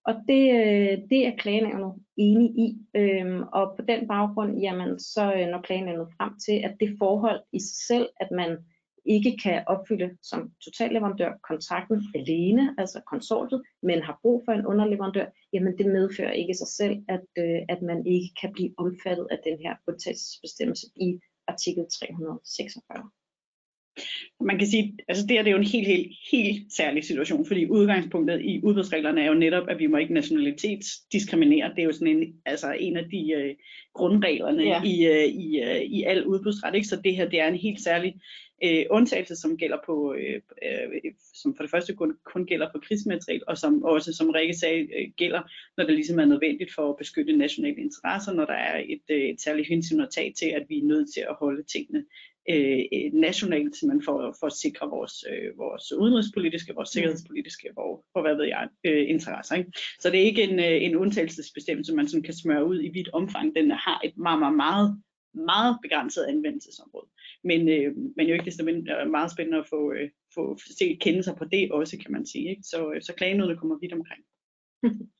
Og 0.05 0.13
det, 0.27 0.43
øh, 0.59 0.97
det 1.09 1.27
er 1.27 1.35
klagenævnet 1.37 1.93
enig 2.17 2.49
i, 2.65 2.77
øhm, 2.95 3.43
og 3.53 3.75
på 3.77 3.85
den 3.87 4.07
baggrund, 4.07 4.59
jamen, 4.59 4.99
så 4.99 5.33
øh, 5.33 5.47
når 5.47 5.61
klagenævnet 5.61 6.13
frem 6.17 6.33
til, 6.45 6.61
at 6.63 6.75
det 6.79 6.95
forhold 6.99 7.41
i 7.53 7.59
sig 7.59 7.77
selv, 7.87 8.09
at 8.19 8.31
man 8.31 8.57
ikke 9.05 9.37
kan 9.43 9.63
opfylde 9.67 10.17
som 10.23 10.51
totalleverandør 10.63 11.31
kontrakten 11.49 12.03
alene, 12.15 12.75
altså 12.77 13.01
konsortiet, 13.07 13.61
men 13.83 14.01
har 14.01 14.19
brug 14.21 14.41
for 14.45 14.51
en 14.51 14.65
underleverandør, 14.65 15.25
jamen 15.53 15.77
det 15.77 15.85
medfører 15.85 16.31
ikke 16.31 16.53
sig 16.53 16.67
selv, 16.67 17.03
at, 17.07 17.25
øh, 17.37 17.61
at 17.69 17.81
man 17.81 18.07
ikke 18.07 18.29
kan 18.41 18.53
blive 18.53 18.73
omfattet 18.77 19.27
af 19.31 19.39
den 19.43 19.59
her 19.59 19.75
undtagelsesbestemmelse 19.87 20.87
i 20.95 21.19
artikel 21.47 21.85
346. 21.99 23.09
Man 24.39 24.57
kan 24.57 24.67
sige, 24.67 24.97
altså 25.07 25.27
det, 25.27 25.31
her, 25.31 25.43
det 25.43 25.49
er 25.49 25.55
jo 25.55 25.61
en 25.61 25.67
helt, 25.67 25.87
helt, 25.87 26.07
helt 26.31 26.73
særlig 26.73 27.03
situation, 27.03 27.45
fordi 27.45 27.65
udgangspunktet 27.69 28.41
i 28.41 28.59
udbudsreglerne 28.63 29.21
er 29.21 29.27
jo 29.27 29.33
netop, 29.33 29.69
at 29.69 29.79
vi 29.79 29.87
må 29.87 29.97
ikke 29.97 30.13
nationalitetsdiskriminere. 30.13 31.69
Det 31.69 31.79
er 31.79 31.83
jo 31.83 31.91
sådan 31.91 32.07
en, 32.07 32.35
altså 32.45 32.75
en 32.79 32.97
af 32.97 33.05
de 33.05 33.33
uh, 33.37 33.55
grundreglerne 33.93 34.63
ja. 34.63 34.83
i, 34.83 35.09
uh, 35.09 35.43
i, 35.43 35.61
uh, 35.61 35.81
i 35.81 36.03
al 36.03 36.25
udbudsret. 36.25 36.75
Ikke? 36.75 36.87
Så 36.87 37.01
det 37.03 37.15
her 37.15 37.29
det 37.29 37.39
er 37.39 37.47
en 37.47 37.55
helt 37.55 37.81
særlig 37.81 38.15
uh, 38.65 38.97
undtagelse, 38.97 39.35
som 39.35 39.57
gælder 39.57 39.77
på, 39.85 40.09
uh, 40.09 40.37
uh, 40.67 41.11
som 41.33 41.55
for 41.55 41.63
det 41.63 41.71
første 41.71 41.95
kun, 41.95 42.13
kun 42.25 42.45
gælder 42.45 42.67
på 42.71 42.79
krigsmateriel, 42.79 43.41
og 43.47 43.57
som 43.57 43.83
også, 43.83 44.13
som 44.13 44.29
Rikke 44.29 44.53
sagde, 44.53 44.81
uh, 44.81 45.11
gælder, 45.17 45.41
når 45.77 45.85
det 45.85 45.93
ligesom 45.93 46.19
er 46.19 46.25
nødvendigt 46.25 46.73
for 46.75 46.89
at 46.89 46.97
beskytte 46.97 47.37
nationale 47.37 47.77
interesser, 47.77 48.33
når 48.33 48.45
der 48.45 48.53
er 48.53 48.83
et, 48.87 49.01
uh, 49.09 49.15
et 49.15 49.41
særligt 49.41 49.67
hensyn 49.67 50.01
at 50.01 50.09
tage 50.11 50.33
til, 50.33 50.49
at 50.49 50.65
vi 50.69 50.79
er 50.79 50.83
nødt 50.83 51.13
til 51.13 51.21
at 51.29 51.35
holde 51.39 51.63
tingene 51.63 52.05
øh, 52.49 52.83
nationalt, 53.13 53.75
simpelthen 53.75 54.05
for, 54.05 54.35
for 54.39 54.47
at 54.47 54.53
sikre 54.53 54.89
vores, 54.89 55.25
øh, 55.31 55.57
vores 55.57 55.91
udenrigspolitiske, 55.91 56.73
vores 56.75 56.89
mm. 56.89 56.93
sikkerhedspolitiske 56.93 57.69
og, 57.77 58.05
og 58.13 58.21
hvad 58.21 58.35
ved 58.35 58.45
jeg, 58.45 58.69
øh, 58.83 59.09
interesser. 59.09 59.55
Ikke? 59.55 59.71
Så 59.99 60.09
det 60.09 60.19
er 60.19 60.25
ikke 60.25 60.43
en, 60.43 60.59
øh, 60.59 60.83
en 60.83 60.95
undtagelsesbestemmelse, 60.95 61.95
man 61.95 62.07
sådan 62.07 62.23
kan 62.23 62.33
smøre 62.33 62.65
ud 62.65 62.83
i 62.83 62.89
vidt 62.89 63.09
omfang. 63.13 63.55
Den 63.55 63.71
har 63.71 64.01
et 64.03 64.17
meget, 64.17 64.39
meget, 64.39 64.55
meget 64.55 65.01
meget 65.33 65.79
begrænset 65.81 66.23
anvendelsesområde. 66.23 67.09
Men, 67.43 67.69
øh, 67.69 67.95
men 68.15 68.27
jo 68.27 68.33
ikke 68.33 68.45
desto 68.45 68.65
mindre 68.65 69.05
meget 69.05 69.31
spændende 69.31 69.57
at 69.57 69.67
få, 69.69 69.93
øh, 69.93 70.09
få 70.33 70.57
se 70.77 70.97
kendelser 71.01 71.35
på 71.35 71.45
det 71.45 71.71
også, 71.71 71.97
kan 71.97 72.11
man 72.11 72.25
sige. 72.25 72.49
Ikke? 72.49 72.63
Så, 72.63 72.91
øh, 72.91 73.01
så 73.01 73.13
klagenødene 73.13 73.57
kommer 73.57 73.77
vidt 73.77 73.93
omkring. 73.93 74.23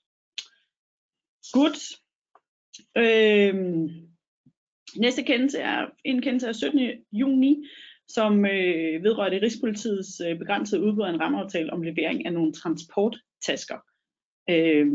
Godt. 1.58 1.82
Øh, 2.98 3.56
Næste 4.98 5.24
kendelse 5.24 5.60
er 5.60 5.86
en 6.06 6.22
kendelse 6.22 6.48
af 6.48 6.56
17. 6.56 6.80
juni, 7.12 7.66
som 8.08 8.46
øh, 8.46 9.04
vedrører 9.04 9.30
det 9.30 9.42
Rigspolitiets 9.42 10.22
øh, 10.28 10.38
begrænsede 10.38 10.82
udbud 10.82 11.04
af 11.04 11.10
en 11.10 11.22
rammeaftale 11.22 11.74
om 11.74 11.82
levering 11.82 12.26
af 12.26 12.34
nogle 12.34 12.54
transporttasker. 12.54 13.78
Øh, 14.50 14.88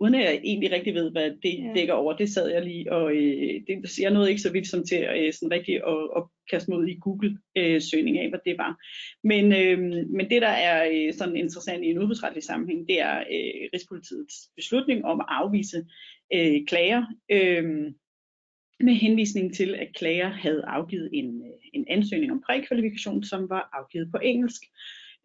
uden 0.00 0.14
at 0.14 0.24
jeg 0.24 0.40
egentlig 0.44 0.72
rigtig 0.72 0.94
ved, 0.94 1.10
hvad 1.10 1.30
det 1.42 1.58
ja. 1.58 1.72
dækker 1.74 1.94
over, 1.94 2.16
det 2.16 2.34
sad 2.34 2.50
jeg 2.50 2.62
lige, 2.64 2.92
og 2.92 3.16
øh, 3.16 3.60
det, 3.66 3.98
jeg 4.00 4.10
nåede 4.10 4.30
ikke 4.30 4.42
så 4.42 4.52
vidt 4.52 4.68
som 4.68 4.84
til 4.84 5.02
øh, 5.16 5.32
sådan 5.32 5.50
rigtig 5.50 5.74
at, 5.74 6.08
at 6.16 6.22
kaste 6.50 6.76
ud 6.76 6.86
i 6.86 6.98
Google-søgning 7.00 8.16
øh, 8.16 8.22
af, 8.22 8.28
hvad 8.28 8.38
det 8.44 8.58
var. 8.58 8.72
Men, 9.24 9.52
øh, 9.52 9.78
men 10.16 10.30
det, 10.30 10.42
der 10.42 10.54
er 10.68 10.90
øh, 10.92 11.14
sådan 11.14 11.36
interessant 11.36 11.84
i 11.84 11.90
en 11.90 11.98
udbudsretlig 11.98 12.42
sammenhæng, 12.42 12.88
det 12.88 13.00
er 13.00 13.18
øh, 13.18 13.68
Rigspolitiets 13.74 14.34
beslutning 14.56 15.04
om 15.04 15.20
at 15.20 15.26
afvise 15.28 15.86
øh, 16.34 16.60
klager. 16.66 17.02
Øh, 17.30 17.92
med 18.82 18.94
henvisning 18.94 19.54
til, 19.54 19.74
at 19.74 19.88
klager 19.94 20.28
havde 20.28 20.64
afgivet 20.66 21.10
en, 21.12 21.42
øh, 21.42 21.58
en 21.72 21.84
ansøgning 21.88 22.32
om 22.32 22.42
prækvalifikation, 22.46 23.24
som 23.24 23.48
var 23.48 23.68
afgivet 23.72 24.10
på 24.10 24.18
engelsk, 24.22 24.62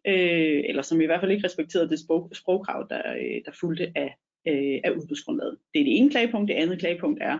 øh, 0.06 0.62
eller 0.68 0.82
som 0.82 1.00
i 1.00 1.06
hvert 1.06 1.20
fald 1.20 1.30
ikke 1.30 1.44
respekterede 1.44 1.88
det 1.88 1.98
sprog, 1.98 2.30
sprogkrav, 2.34 2.86
der, 2.90 3.02
øh, 3.12 3.40
der 3.44 3.52
fulgte 3.60 3.92
af 3.94 4.14
øh, 4.48 4.80
af 4.84 4.90
udbudsgrundlaget. 4.90 5.56
Det 5.74 5.80
er 5.80 5.84
det 5.84 5.96
ene 5.96 6.10
klagepunkt. 6.10 6.48
Det 6.48 6.54
andet 6.54 6.78
klagepunkt 6.78 7.22
er, 7.22 7.38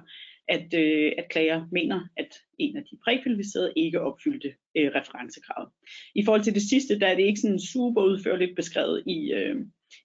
at, 0.49 0.75
øh, 0.75 1.13
at 1.19 1.29
klager 1.31 1.67
mener, 1.73 2.01
at 2.17 2.35
en 2.59 2.77
af 2.77 2.83
de 2.83 2.97
prækvalificerede 3.05 3.73
ikke 3.77 4.01
opfyldte 4.01 4.55
øh, 4.77 4.91
referencekravet. 4.95 5.69
I 6.15 6.25
forhold 6.25 6.43
til 6.43 6.55
det 6.55 6.63
sidste, 6.63 6.99
der 6.99 7.07
er 7.07 7.15
det 7.15 7.23
ikke 7.23 7.41
sådan 7.41 7.61
super 7.61 8.03
udførligt 8.03 8.57
beskrevet 8.57 9.03
i, 9.07 9.33
øh, 9.33 9.57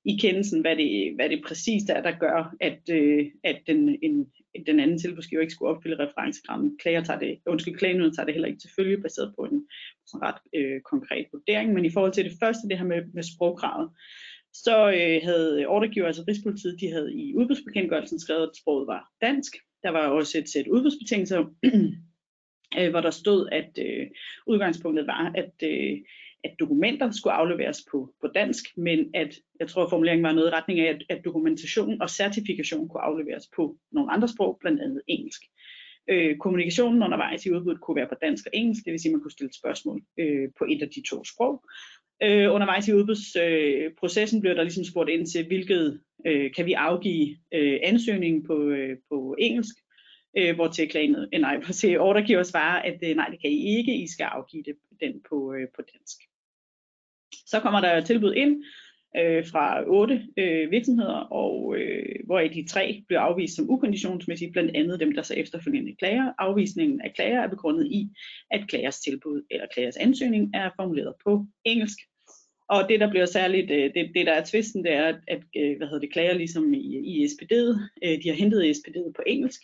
i 0.05 0.17
kendelsen, 0.21 0.61
hvad 0.61 0.75
det, 0.75 1.15
hvad 1.15 1.29
det 1.29 1.43
præcist 1.47 1.89
er, 1.89 2.01
der 2.01 2.19
gør, 2.19 2.55
at, 2.61 2.79
øh, 2.91 3.25
at 3.43 3.61
den, 3.67 3.97
en, 4.01 4.27
den 4.67 4.79
anden 4.79 4.99
tilbudsgiver 4.99 5.41
ikke 5.41 5.53
skulle 5.53 5.75
opfylde 5.75 6.03
referencekravet. 6.05 6.77
Klager 6.81 7.03
tager 7.03 7.19
det, 7.19 7.39
undskyld, 7.45 7.77
klagenøden 7.77 8.15
tager 8.15 8.25
det 8.25 8.33
heller 8.33 8.47
ikke 8.47 8.59
til 8.59 8.69
følge, 8.77 9.01
baseret 9.01 9.33
på 9.37 9.45
en 9.45 9.67
en 10.13 10.21
ret 10.21 10.41
øh, 10.55 10.81
konkret 10.81 11.27
vurdering. 11.33 11.73
Men 11.73 11.85
i 11.85 11.91
forhold 11.91 12.13
til 12.13 12.25
det 12.25 12.37
første, 12.39 12.67
det 12.69 12.77
her 12.77 12.85
med, 12.85 13.01
med 13.13 13.23
sprogkravet, 13.23 13.89
så 14.53 14.91
øh, 14.91 15.21
havde 15.23 15.67
ordregiver, 15.67 16.07
altså 16.07 16.23
Rigspolitiet, 16.27 16.79
de 16.81 16.91
havde 16.91 17.13
i 17.13 17.35
udbudsbekendtgørelsen 17.35 18.19
skrevet, 18.19 18.43
at 18.43 18.57
sproget 18.61 18.87
var 18.87 19.09
dansk. 19.21 19.53
Der 19.83 19.89
var 19.89 20.07
også 20.07 20.37
et 20.37 20.49
sæt 20.49 20.67
udbudsbetingelser, 20.67 21.39
øh, 22.79 22.89
hvor 22.89 23.01
der 23.01 23.11
stod, 23.11 23.49
at 23.51 23.71
øh, 23.79 24.07
udgangspunktet 24.47 25.07
var, 25.07 25.31
at, 25.35 25.53
øh, 25.63 25.97
at 26.43 26.55
dokumenter 26.59 27.11
skulle 27.11 27.33
afleveres 27.33 27.85
på, 27.91 28.13
på 28.21 28.27
dansk, 28.27 28.65
men 28.77 28.99
at, 29.13 29.35
jeg 29.59 29.67
tror 29.67 29.89
formuleringen 29.89 30.23
var 30.23 30.33
noget 30.33 30.47
i 30.47 30.55
retning 30.55 30.79
af, 30.79 30.89
at, 30.89 31.03
at 31.09 31.25
dokumentation 31.25 32.01
og 32.01 32.09
certifikation 32.09 32.89
kunne 32.89 33.01
afleveres 33.01 33.49
på 33.55 33.77
nogle 33.91 34.11
andre 34.11 34.27
sprog, 34.27 34.57
blandt 34.61 34.81
andet 34.81 35.01
engelsk. 35.07 35.41
Øh, 36.09 36.37
kommunikationen 36.37 37.03
undervejs 37.03 37.45
i 37.45 37.51
udbuddet 37.51 37.81
kunne 37.81 37.95
være 37.95 38.07
på 38.07 38.15
dansk 38.21 38.45
og 38.45 38.51
engelsk, 38.53 38.85
det 38.85 38.91
vil 38.91 38.99
sige, 38.99 39.09
at 39.09 39.13
man 39.13 39.21
kunne 39.21 39.31
stille 39.31 39.53
spørgsmål 39.53 40.01
øh, 40.19 40.49
på 40.57 40.65
et 40.69 40.81
af 40.81 40.89
de 40.89 41.01
to 41.09 41.23
sprog. 41.23 41.63
Øh, 42.23 42.53
undervejs 42.53 42.87
i 42.87 42.93
udbudsprocessen 42.93 44.37
øh, 44.37 44.41
blev 44.41 44.55
der 44.55 44.63
ligesom 44.63 44.83
spurgt 44.83 45.09
ind 45.09 45.25
til, 45.27 45.47
hvilket 45.47 45.99
øh, 46.27 46.53
kan 46.53 46.65
vi 46.65 46.73
afgive 46.73 47.37
øh, 47.53 47.79
ansøgningen 47.83 48.43
på, 48.43 48.69
øh, 48.69 48.97
på 49.09 49.35
engelsk, 49.39 49.75
øh, 50.37 50.55
hvor 50.55 50.67
til, 50.67 50.89
klagen, 50.89 51.15
øh, 51.33 51.41
nej, 51.41 51.61
til 51.81 51.99
ordregiver 51.99 52.43
svarer, 52.43 52.81
at 52.81 52.99
øh, 53.03 53.15
nej, 53.15 53.27
det 53.31 53.41
kan 53.41 53.51
I 53.51 53.77
ikke, 53.77 53.95
I 53.95 54.07
skal 54.07 54.23
afgive 54.23 54.63
det, 54.63 54.75
den 54.99 55.21
på, 55.29 55.53
øh, 55.53 55.67
på 55.75 55.81
dansk. 55.93 56.17
Så 57.53 57.59
kommer 57.59 57.81
der 57.81 58.01
tilbud 58.01 58.33
ind 58.33 58.63
øh, 59.19 59.45
fra 59.51 59.83
otte 59.87 60.21
øh, 60.37 60.71
virksomheder, 60.71 61.19
og 61.41 61.75
øh, 61.77 62.15
hvoraf 62.25 62.51
de 62.53 62.67
tre 62.67 63.03
blev 63.07 63.17
afvist 63.17 63.55
som 63.55 63.69
ukonditionsmæssigt, 63.69 64.51
blandt 64.53 64.75
andet 64.75 64.99
dem, 64.99 65.15
der 65.15 65.21
så 65.21 65.33
efterfølgende 65.33 65.95
klager. 65.99 66.31
Afvisningen 66.37 67.01
af 67.01 67.13
klager 67.15 67.41
er 67.41 67.47
begrundet 67.47 67.85
i, 67.85 68.09
at 68.51 68.67
klagers 68.67 68.99
tilbud 68.99 69.45
eller 69.51 69.67
klagers 69.73 69.97
ansøgning 69.97 70.51
er 70.55 70.69
formuleret 70.75 71.13
på 71.25 71.45
engelsk. 71.65 71.97
Og 72.69 72.89
det, 72.89 72.99
der 72.99 73.09
bliver 73.09 73.25
særligt, 73.25 73.71
øh, 73.71 73.93
det, 73.95 74.11
det 74.15 74.25
der 74.25 74.33
er 74.33 74.45
tvisten, 74.45 74.83
det 74.85 74.93
er, 74.93 75.13
at 75.27 75.43
øh, 75.57 75.77
hvad 75.77 75.87
hedder 75.87 75.99
det, 75.99 76.13
klager 76.13 76.33
ligesom 76.33 76.73
i, 76.73 76.97
i 77.11 77.25
SPD'et, 77.25 77.71
øh, 78.03 78.23
de 78.23 78.29
har 78.29 78.35
hentet 78.35 78.75
SPD'et 78.75 79.11
på 79.15 79.23
engelsk, 79.27 79.61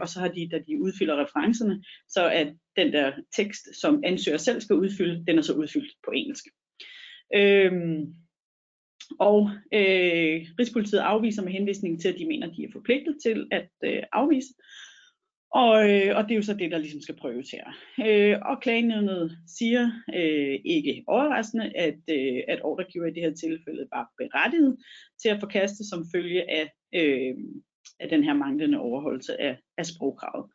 og 0.00 0.08
så 0.08 0.20
har 0.20 0.28
de, 0.28 0.48
da 0.52 0.58
de 0.58 0.82
udfylder 0.82 1.22
referencerne, 1.22 1.84
så 2.08 2.30
at 2.30 2.48
den 2.76 2.92
der 2.92 3.12
tekst, 3.36 3.80
som 3.80 4.02
ansøger 4.04 4.38
selv 4.38 4.60
skal 4.60 4.76
udfylde, 4.76 5.24
den 5.26 5.38
er 5.38 5.42
så 5.42 5.52
udfyldt 5.52 5.92
på 6.04 6.10
engelsk. 6.10 6.44
Øhm, 7.34 8.14
og 9.18 9.50
øh, 9.74 10.46
Rigspolitiet 10.58 11.00
afviser 11.00 11.42
med 11.42 11.52
henvisning 11.52 12.00
til, 12.00 12.08
at 12.08 12.18
de 12.18 12.26
mener, 12.26 12.46
at 12.46 12.56
de 12.56 12.64
er 12.64 12.72
forpligtet 12.72 13.16
til 13.22 13.48
at 13.50 13.70
øh, 13.84 14.02
afvise. 14.12 14.54
Og, 15.54 15.90
øh, 15.90 16.16
og 16.16 16.24
det 16.24 16.30
er 16.30 16.36
jo 16.36 16.42
så 16.42 16.54
det, 16.54 16.70
der 16.70 16.78
ligesom 16.78 17.00
skal 17.00 17.16
prøves 17.16 17.50
her. 17.50 17.66
Øh, 18.06 18.38
og 18.42 18.60
klagenævnet 18.62 19.38
siger 19.58 19.90
øh, 20.14 20.58
ikke 20.64 21.04
overraskende, 21.06 21.72
at, 21.76 22.00
øh, 22.10 22.42
at 22.48 22.60
ordregiver 22.64 23.06
i 23.06 23.14
det 23.14 23.22
her 23.22 23.34
tilfælde 23.34 23.88
var 23.92 24.10
berettiget 24.18 24.76
til 25.22 25.28
at 25.28 25.40
forkaste 25.40 25.88
som 25.88 26.04
følge 26.14 26.50
af, 26.50 26.70
øh, 26.94 27.34
af 28.00 28.08
den 28.08 28.24
her 28.24 28.34
manglende 28.34 28.78
overholdelse 28.78 29.40
af, 29.40 29.58
af 29.78 29.86
sprogkravet. 29.86 30.50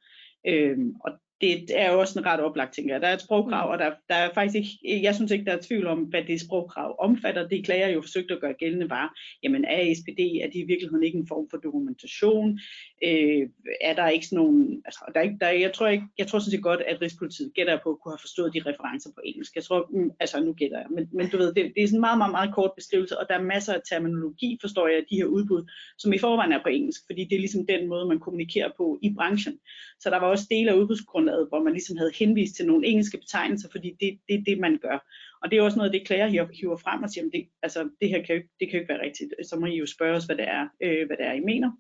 Øh, 0.48 0.78
og 1.06 1.12
det 1.42 1.80
er 1.82 1.92
jo 1.92 2.00
også 2.00 2.20
en 2.20 2.26
ret 2.26 2.40
oplagt, 2.40 2.74
tænker 2.74 2.94
jeg. 2.94 3.02
Der 3.02 3.08
er 3.08 3.14
et 3.14 3.22
sprogkrav, 3.22 3.68
mm. 3.68 3.72
og 3.72 3.80
der, 3.80 3.92
der 4.10 4.16
er 4.16 4.30
faktisk 4.34 4.56
ikke, 4.56 5.04
jeg 5.04 5.16
synes 5.16 5.32
ikke, 5.32 5.46
der 5.46 5.52
er 5.52 5.62
tvivl 5.62 5.88
om, 5.88 6.00
hvad 6.00 6.24
det 6.24 6.42
sprogkrav 6.42 6.96
omfatter. 7.00 7.48
Det 7.48 7.66
klager 7.66 7.88
jo 7.88 8.02
forsøgt 8.02 8.32
at 8.32 8.42
gøre 8.42 8.54
gældende 8.54 8.90
var, 8.90 9.20
jamen 9.44 9.66
er 9.66 9.94
SPD, 9.94 10.20
er 10.20 10.48
det 10.48 10.56
i 10.56 10.66
virkeligheden 10.68 11.04
ikke 11.04 11.18
en 11.18 11.28
form 11.28 11.48
for 11.50 11.58
dokumentation? 11.58 12.60
Øh, 13.04 13.50
er 13.82 13.94
der 13.96 14.08
ikke 14.08 14.26
sådan 14.26 14.44
nogen, 14.44 14.82
altså, 14.86 15.00
der 15.14 15.20
er 15.20 15.24
ikke, 15.24 15.38
der, 15.42 15.50
jeg, 15.50 15.74
tror 15.74 15.88
ikke, 15.88 16.06
jeg 16.18 16.28
tror 16.28 16.40
sådan 16.40 16.52
set 16.52 16.64
godt, 16.64 16.82
at 16.82 17.02
Rigspolitiet 17.02 17.54
gætter 17.56 17.80
på 17.84 17.90
at 17.90 18.00
kunne 18.00 18.12
have 18.12 18.26
forstået 18.28 18.54
de 18.54 18.70
referencer 18.70 19.10
på 19.16 19.22
engelsk. 19.26 19.56
Jeg 19.56 19.64
tror, 19.64 19.90
mm, 19.92 20.12
altså 20.20 20.44
nu 20.44 20.54
gætter 20.54 20.78
jeg, 20.78 20.88
men, 20.90 21.10
men 21.14 21.30
du 21.30 21.38
ved, 21.38 21.54
det, 21.54 21.74
det 21.76 21.84
er 21.84 21.88
sådan 21.88 21.98
en 21.98 22.08
meget, 22.08 22.18
meget, 22.18 22.32
meget 22.32 22.56
kort 22.56 22.72
beskrivelse, 22.76 23.20
og 23.20 23.26
der 23.30 23.36
er 23.36 23.42
masser 23.42 23.74
af 23.74 23.82
terminologi, 23.90 24.58
forstår 24.62 24.88
jeg, 24.88 24.98
af 24.98 25.06
de 25.10 25.16
her 25.16 25.26
udbud, 25.26 25.72
som 25.98 26.14
i 26.14 26.18
forvejen 26.18 26.52
er 26.52 26.64
på 26.64 26.70
engelsk, 26.70 27.02
fordi 27.10 27.24
det 27.24 27.36
er 27.36 27.40
ligesom 27.40 27.68
den 27.68 27.88
måde, 27.88 28.06
man 28.06 28.20
kommunikerer 28.20 28.72
på 28.78 29.00
i 29.02 29.14
branchen. 29.14 29.60
Så 30.00 30.10
der 30.10 30.20
var 30.20 30.28
også 30.28 30.48
dele 30.50 30.72
af 30.72 30.76
udbudsgrundlaget, 30.76 31.48
hvor 31.50 31.64
man 31.64 31.74
ligesom 31.74 31.98
havde 31.98 32.12
henvist 32.20 32.56
til 32.56 32.66
nogle 32.66 32.88
engelske 32.88 33.18
betegnelser, 33.18 33.70
fordi 33.72 33.90
det 34.00 34.08
er 34.08 34.18
det, 34.30 34.44
det, 34.48 34.60
man 34.60 34.78
gør. 34.82 34.98
Og 35.42 35.52
det 35.52 35.58
er 35.58 35.64
også 35.64 35.78
noget 35.78 35.90
af 35.90 36.00
det, 36.00 36.08
klager 36.08 36.48
hiver 36.54 36.78
frem 36.78 37.04
og 37.04 37.10
siger, 37.10 37.30
det, 37.34 37.48
altså, 37.64 37.90
det 38.02 38.10
her 38.10 38.22
kan 38.24 38.36
jo, 38.36 38.42
det 38.60 38.70
kan 38.70 38.78
jo 38.78 38.80
ikke 38.80 38.94
være 38.94 39.06
rigtigt. 39.06 39.34
Så 39.50 39.60
må 39.60 39.66
I 39.66 39.78
jo 39.78 39.86
spørge 39.86 40.18
os, 40.18 40.26
hvad 40.26 40.36
det 40.36 40.48
er, 40.48 40.68
øh, 40.84 41.08
hvad 41.08 41.18
det 41.18 41.26
er 41.26 41.34
I 41.34 41.40
mener. 41.40 41.72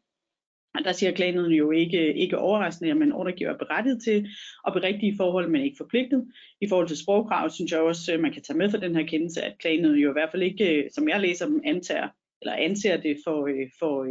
Og 0.77 0.85
der 0.85 0.91
siger 0.91 1.11
klagenøden 1.11 1.53
jo 1.53 1.71
ikke, 1.71 2.13
ikke 2.13 2.37
overraskende, 2.37 2.91
at 2.91 2.97
man 2.97 3.11
ordregiver 3.11 3.49
er 3.49 3.57
berettiget 3.57 4.03
til 4.03 4.27
og 4.63 4.73
berigtige 4.73 5.17
forhold, 5.17 5.49
men 5.49 5.61
ikke 5.61 5.77
forpligtet. 5.77 6.27
I 6.61 6.67
forhold 6.69 6.87
til 6.87 6.97
sprogkrav, 6.97 7.49
synes 7.49 7.71
jeg 7.71 7.79
også, 7.79 8.13
at 8.13 8.19
man 8.19 8.33
kan 8.33 8.43
tage 8.43 8.57
med 8.57 8.69
for 8.69 8.77
den 8.77 8.95
her 8.95 9.05
kendelse, 9.05 9.41
at 9.41 9.57
klagenøden 9.59 9.99
jo 9.99 10.09
i 10.09 10.13
hvert 10.13 10.31
fald 10.31 10.43
ikke, 10.43 10.83
øh, 10.83 10.89
som 10.91 11.09
jeg 11.09 11.21
læser 11.21 11.45
dem, 11.45 11.61
antager, 11.65 12.09
eller 12.41 12.53
anser 12.53 12.97
det 12.97 13.17
for, 13.23 13.47
øh, 13.47 13.69
for, 13.79 14.07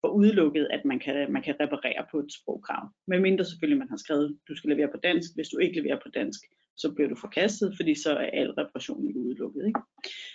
for 0.00 0.08
udelukket, 0.08 0.68
at 0.70 0.84
man 0.84 0.98
kan, 0.98 1.32
man 1.32 1.42
kan 1.42 1.54
reparere 1.60 2.06
på 2.10 2.18
et 2.18 2.32
sprogkrav. 2.32 2.88
Medmindre 3.06 3.44
selvfølgelig 3.44 3.78
man 3.78 3.88
har 3.88 3.96
skrevet, 3.96 4.38
du 4.48 4.56
skal 4.56 4.70
levere 4.70 4.88
på 4.88 5.00
dansk. 5.02 5.30
Hvis 5.34 5.48
du 5.48 5.58
ikke 5.58 5.80
leverer 5.80 5.98
på 6.02 6.08
dansk, 6.14 6.40
så 6.80 6.92
bliver 6.94 7.08
du 7.08 7.14
forkastet, 7.14 7.76
fordi 7.76 7.94
så 7.94 8.10
er 8.10 8.30
al 8.40 8.50
reparation 8.50 9.08
ikke 9.08 9.20
udelukket. 9.20 9.66
Ikke? 9.66 9.80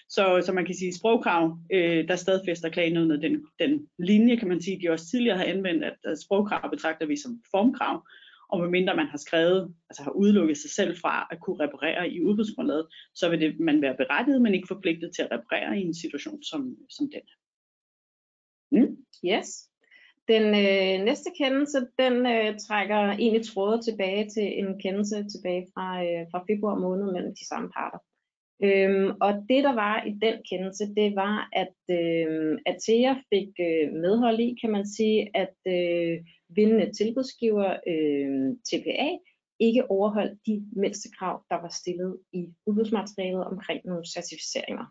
Så, 0.09 0.41
så 0.45 0.53
man 0.53 0.65
kan 0.65 0.75
sige, 0.75 0.93
sprogkrav, 0.93 1.59
øh, 1.73 2.07
der 2.07 2.15
stadfæster 2.15 2.69
klagenødene 2.69 3.21
den, 3.21 3.45
den 3.59 3.87
linje, 3.99 4.35
kan 4.35 4.47
man 4.47 4.61
sige, 4.61 4.81
de 4.81 4.91
også 4.91 5.05
tidligere 5.07 5.37
har 5.37 5.45
anvendt, 5.45 5.83
at, 5.83 5.97
at 6.03 6.19
sprogkrav 6.19 6.69
betragter 6.71 7.05
vi 7.05 7.17
som 7.17 7.43
formkrav, 7.51 8.07
og 8.49 8.59
medmindre 8.59 8.95
man 8.95 9.07
har 9.07 9.17
skrevet, 9.17 9.75
altså 9.89 10.03
har 10.03 10.11
udelukket 10.11 10.57
sig 10.57 10.71
selv 10.71 10.97
fra 10.97 11.27
at 11.31 11.39
kunne 11.39 11.59
reparere 11.59 12.09
i 12.09 12.23
udbudsgrundlaget, 12.23 12.87
så 13.15 13.29
vil 13.29 13.41
det, 13.41 13.59
man 13.59 13.81
være 13.81 13.97
berettiget, 13.97 14.41
men 14.41 14.53
ikke 14.53 14.67
forpligtet 14.67 15.11
til 15.15 15.21
at 15.21 15.31
reparere 15.31 15.79
i 15.79 15.81
en 15.81 15.93
situation 15.93 16.43
som, 16.43 16.77
som 16.89 17.09
den. 17.11 17.25
Mm. 18.71 18.97
Yes. 19.25 19.69
Den 20.27 20.45
øh, 20.45 21.05
næste 21.05 21.29
kendelse, 21.37 21.87
den 21.99 22.25
øh, 22.25 22.59
trækker 22.59 22.95
egentlig 22.95 23.45
tråde 23.45 23.81
tilbage 23.81 24.29
til 24.29 24.59
en 24.59 24.79
kendelse 24.79 25.15
tilbage 25.33 25.67
fra, 25.73 26.03
øh, 26.05 26.25
fra 26.31 26.43
februar 26.49 26.79
måned 26.79 27.11
mellem 27.11 27.33
de 27.35 27.47
samme 27.47 27.69
parter. 27.77 27.99
Øhm, 28.63 29.17
og 29.21 29.33
det 29.49 29.63
der 29.63 29.73
var 29.73 30.03
i 30.03 30.11
den 30.25 30.35
kendelse, 30.49 30.85
det 30.95 31.15
var, 31.15 31.49
at 31.53 31.77
øh, 31.99 32.57
Atea 32.65 33.13
fik 33.33 33.49
øh, 33.59 33.93
medhold 33.93 34.39
i, 34.39 34.57
kan 34.61 34.71
man 34.71 34.87
sige, 34.87 35.29
at 35.33 35.57
øh, 35.67 36.25
vindende 36.49 36.91
tilbudsgiver 36.97 37.69
øh, 37.87 38.55
TPA 38.67 39.09
ikke 39.59 39.91
overholdt 39.91 40.39
de 40.45 40.65
mindste 40.75 41.09
krav, 41.17 41.43
der 41.49 41.55
var 41.55 41.71
stillet 41.81 42.19
i 42.33 42.47
udbudsmaterialet 42.65 43.45
omkring 43.45 43.81
nogle 43.85 44.05
certificeringer. 44.15 44.85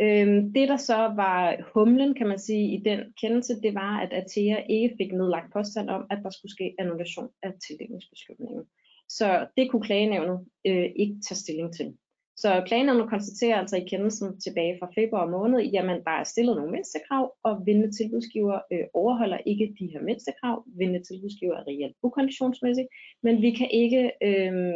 Øhm, 0.00 0.52
det 0.52 0.68
der 0.68 0.76
så 0.76 0.96
var 0.96 1.56
humlen, 1.74 2.14
kan 2.14 2.26
man 2.26 2.38
sige, 2.38 2.74
i 2.76 2.82
den 2.82 3.00
kendelse, 3.20 3.60
det 3.60 3.74
var, 3.74 4.00
at 4.00 4.12
Atea 4.12 4.62
ikke 4.68 4.94
fik 4.98 5.12
nedlagt 5.12 5.52
påstand 5.52 5.90
om, 5.90 6.06
at 6.10 6.18
der 6.22 6.30
skulle 6.30 6.52
ske 6.52 6.74
annullation 6.78 7.28
af 7.42 7.52
tildelingsbeslutningen. 7.66 8.64
Så 9.08 9.46
det 9.56 9.70
kunne 9.70 9.82
klagenævnet 9.82 10.46
øh, 10.66 10.90
ikke 10.96 11.16
tage 11.28 11.36
stilling 11.36 11.74
til. 11.74 11.94
Så 12.36 12.62
klagenævnet 12.66 13.08
konstaterer 13.08 13.56
altså 13.56 13.76
i 13.76 13.88
kendelsen 13.88 14.40
tilbage 14.40 14.76
fra 14.80 14.92
februar 14.94 15.30
måned, 15.30 15.60
jamen 15.60 16.04
der 16.04 16.10
er 16.10 16.24
stillet 16.24 16.56
nogle 16.56 16.72
mindstekrav, 16.72 17.34
og 17.42 17.66
vindende 17.66 17.96
tilbudsgiver 17.96 18.60
øh, 18.72 18.84
overholder 18.94 19.38
ikke 19.46 19.76
de 19.78 19.86
her 19.92 20.02
mindstekrav. 20.02 20.64
Vindende 20.78 21.04
tilbudsgiver 21.04 21.54
er 21.56 21.66
reelt 21.68 21.96
ukonditionsmæssigt, 22.02 22.88
men 23.22 23.42
vi 23.42 23.50
kan 23.50 23.70
ikke 23.70 24.10
øh, 24.22 24.74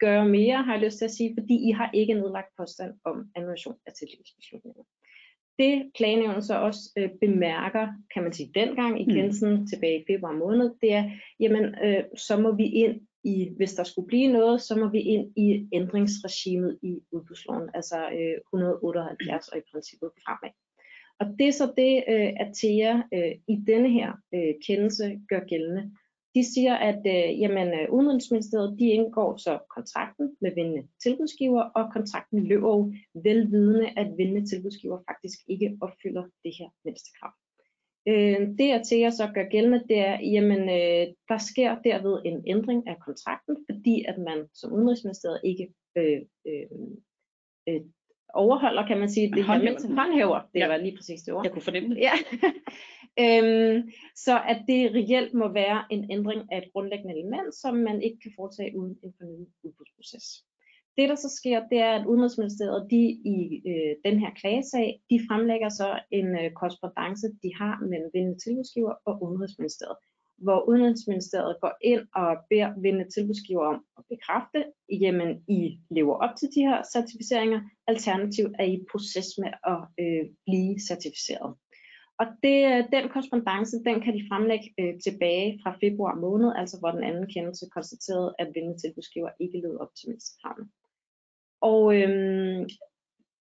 gøre 0.00 0.28
mere, 0.28 0.62
har 0.62 0.74
jeg 0.74 0.84
lyst 0.84 0.98
til 0.98 1.04
at 1.04 1.10
sige, 1.10 1.34
fordi 1.38 1.68
I 1.68 1.70
har 1.70 1.90
ikke 1.94 2.14
nedlagt 2.14 2.56
påstand 2.56 2.94
om 3.04 3.30
annulation 3.36 3.76
af 3.86 3.92
tildelingsbeslutninger. 3.92 4.82
Det 5.58 5.90
klagenævnet 5.94 6.44
så 6.44 6.54
også 6.54 6.80
øh, 6.98 7.10
bemærker, 7.20 7.88
kan 8.14 8.22
man 8.22 8.32
sige, 8.32 8.50
dengang 8.54 9.00
i 9.00 9.04
mm. 9.04 9.48
mm. 9.48 9.66
tilbage 9.66 10.00
i 10.00 10.04
februar 10.08 10.32
måned, 10.32 10.70
det 10.80 10.92
er, 10.92 11.10
jamen, 11.40 11.64
øh, 11.84 12.04
så 12.16 12.40
må 12.40 12.56
vi 12.56 12.64
ind 12.64 13.00
i, 13.24 13.50
hvis 13.56 13.74
der 13.74 13.84
skulle 13.84 14.08
blive 14.08 14.32
noget, 14.32 14.62
så 14.62 14.76
må 14.76 14.88
vi 14.88 15.00
ind 15.00 15.32
i 15.36 15.68
ændringsregimet 15.72 16.78
i 16.82 17.00
udbudsloven, 17.12 17.70
altså 17.74 17.96
øh, 17.96 18.38
178 18.54 19.48
og 19.48 19.58
i 19.58 19.62
princippet 19.72 20.10
fremad. 20.24 20.50
Og 21.20 21.26
det 21.38 21.48
er 21.48 21.52
så 21.52 21.72
det, 21.76 22.04
øh, 22.08 22.30
at 22.42 22.48
TEA 22.60 22.94
øh, 23.14 23.32
i 23.48 23.56
denne 23.66 23.90
her 23.90 24.12
øh, 24.34 24.54
kendelse 24.66 25.20
gør 25.28 25.40
gældende. 25.40 25.92
De 26.34 26.54
siger, 26.54 26.74
at 26.74 27.02
øh, 27.06 27.40
jamen, 27.40 27.68
øh, 27.68 27.92
Udenrigsministeriet 27.92 28.78
de 28.78 28.84
indgår 28.84 29.36
så 29.36 29.58
kontrakten 29.76 30.36
med 30.40 30.54
vindende 30.54 30.88
tilbudsgiver, 31.02 31.62
og 31.62 31.92
kontrakten 31.92 32.44
løber 32.44 32.68
jo 32.68 32.92
velvidende, 33.14 33.86
at 33.96 34.18
vindende 34.18 34.46
tilbudsgiver 34.46 34.98
faktisk 35.10 35.38
ikke 35.48 35.78
opfylder 35.80 36.24
det 36.44 36.52
her 36.58 36.68
mindstekrav. 36.84 37.32
Øh, 38.08 38.40
det 38.58 38.72
at 38.72 39.14
så 39.14 39.30
gør 39.34 39.48
gældende, 39.48 39.84
det 39.88 39.98
er, 39.98 40.20
jamen 40.20 40.60
øh, 40.60 41.14
der 41.28 41.38
sker 41.38 41.82
derved 41.82 42.22
en 42.24 42.44
ændring 42.46 42.88
af 42.88 42.96
kontrakten, 42.98 43.56
fordi 43.70 44.04
at 44.08 44.18
man 44.18 44.48
som 44.54 44.72
Udenrigsministeriet 44.72 45.40
ikke 45.44 45.74
øh, 45.96 46.20
øh, 46.46 46.66
øh, 47.68 47.80
overholder, 48.44 48.86
kan 48.86 48.98
man 48.98 49.10
sige, 49.10 49.26
det 49.36 49.44
her 49.46 49.58
den. 49.58 49.98
håndhæver. 49.98 50.40
Det 50.54 50.60
Ja. 50.60 50.66
var 50.68 50.76
lige 50.76 50.96
præcis 50.96 51.20
det 51.22 51.34
ord. 51.34 51.44
Jeg 51.44 51.52
kunne 51.52 51.62
fornemme 51.70 51.88
det. 51.94 52.00
Ja. 52.08 52.14
øhm, 53.24 53.78
så 54.24 54.34
at 54.52 54.58
det 54.70 54.80
reelt 54.98 55.34
må 55.34 55.46
være 55.62 55.80
en 55.90 56.02
ændring 56.10 56.40
af 56.52 56.58
et 56.58 56.68
grundlæggende 56.72 57.14
element, 57.18 57.54
som 57.54 57.74
man 57.88 58.02
ikke 58.02 58.18
kan 58.24 58.32
foretage 58.38 58.78
uden 58.78 58.94
en 59.04 59.12
fornyet 59.18 59.46
udbudsproces. 59.64 60.24
Det 60.96 61.08
der 61.08 61.14
så 61.14 61.30
sker, 61.40 61.58
det 61.72 61.78
er, 61.88 61.92
at 61.98 62.06
Udenrigsministeriet 62.06 62.86
de 62.90 63.02
i 63.36 63.36
øh, 63.70 63.92
den 64.06 64.16
her 64.22 64.30
klagesag, 64.40 64.88
de 65.10 65.16
fremlægger 65.28 65.68
så 65.68 65.88
en 66.10 66.28
øh, 66.40 66.50
korrespondence, 66.60 67.26
de 67.42 67.50
har 67.60 67.74
mellem 67.90 68.10
vindende 68.14 68.38
tilbudsgiver 68.44 68.94
og 69.08 69.14
Udenrigsministeriet, 69.22 69.98
hvor 70.44 70.68
Udenrigsministeriet 70.68 71.56
går 71.60 71.74
ind 71.80 72.02
og 72.14 72.36
beder 72.50 72.80
vindende 72.80 73.10
tilbudsgiver 73.10 73.66
om 73.66 73.84
at 73.98 74.04
bekræfte, 74.08 74.64
jamen 75.02 75.30
I 75.48 75.80
lever 75.90 76.14
op 76.24 76.36
til 76.36 76.48
de 76.54 76.60
her 76.60 76.82
certificeringer, 76.94 77.60
alternativt 77.86 78.54
er 78.58 78.64
I 78.64 78.74
i 78.74 78.84
proces 78.92 79.28
med 79.42 79.52
at 79.72 79.80
øh, 80.02 80.24
blive 80.46 80.74
certificeret. 80.88 81.50
Og 82.20 82.26
det, 82.42 82.58
øh, 82.70 82.80
den 82.94 83.04
korrespondence, 83.12 83.76
den 83.88 84.00
kan 84.04 84.14
de 84.14 84.28
fremlægge 84.30 84.68
øh, 84.80 84.94
tilbage 85.06 85.60
fra 85.62 85.78
februar 85.82 86.14
måned, 86.14 86.52
altså 86.56 86.78
hvor 86.78 86.90
den 86.90 87.04
anden 87.04 87.26
kendelse 87.34 87.66
konstaterede, 87.76 88.34
at 88.38 88.48
vindende 88.54 88.78
tilbudsgiver 88.78 89.30
ikke 89.40 89.60
levede 89.60 89.80
op 89.80 89.92
til 89.94 90.08
mindstekravene. 90.08 90.68
Og 91.60 91.82
øhm, 91.98 92.68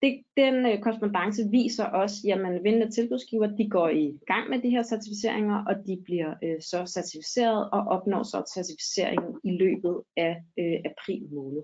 det, 0.02 0.24
den 0.38 0.56
øh, 0.66 0.80
korrespondence 0.80 1.42
viser 1.52 1.86
også, 1.86 2.18
at 2.46 2.64
vindende 2.64 2.92
tilbudsgiver 2.92 3.48
de 3.48 3.70
går 3.70 3.90
i 3.90 4.20
gang 4.28 4.50
med 4.50 4.60
de 4.62 4.70
her 4.70 4.84
certificeringer, 4.84 5.66
og 5.66 5.76
de 5.88 6.02
bliver 6.06 6.34
øh, 6.44 6.62
så 6.62 6.92
certificeret 6.96 7.70
og 7.72 7.82
opnår 7.96 8.24
så 8.24 8.52
certificeringen 8.56 9.40
i 9.44 9.52
løbet 9.52 10.02
af 10.18 10.36
øh, 10.60 10.80
april 10.92 11.22
måned. 11.34 11.64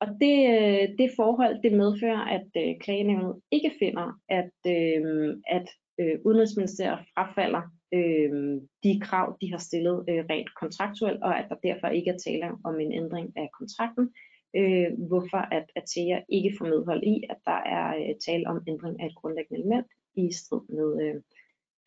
Og 0.00 0.08
det, 0.20 0.36
øh, 0.54 0.88
det 0.98 1.10
forhold, 1.16 1.62
det 1.62 1.72
medfører, 1.72 2.24
at 2.36 2.48
øh, 2.56 2.74
klagenævnet 2.80 3.40
ikke 3.50 3.72
finder, 3.78 4.06
at, 4.28 4.56
øh, 4.76 5.36
at 5.46 5.68
øh, 6.00 6.18
Udenrigsministeriet 6.24 7.06
frafalder 7.14 7.62
øh, 7.94 8.60
de 8.84 9.00
krav, 9.00 9.36
de 9.40 9.50
har 9.50 9.58
stillet 9.58 10.04
øh, 10.08 10.24
rent 10.30 10.54
kontraktuelt, 10.60 11.22
og 11.22 11.38
at 11.38 11.46
der 11.48 11.56
derfor 11.68 11.88
ikke 11.88 12.10
er 12.10 12.18
tale 12.18 12.46
om 12.64 12.80
en 12.80 12.92
ændring 12.92 13.32
af 13.36 13.48
kontrakten, 13.58 14.10
øh, 14.56 14.88
hvorfor 15.08 15.54
at 15.56 15.66
Atea 15.76 16.20
ikke 16.28 16.54
får 16.58 16.64
medhold 16.64 17.02
i, 17.02 17.22
at 17.30 17.36
der 17.44 17.60
er 17.76 17.96
øh, 17.96 18.14
tale 18.26 18.46
om 18.46 18.62
ændring 18.68 19.00
af 19.00 19.06
et 19.06 19.14
grundlæggende 19.14 19.60
element 19.60 19.86
i 20.14 20.32
strid 20.32 20.60
med 20.68 20.88
øh, 21.04 21.14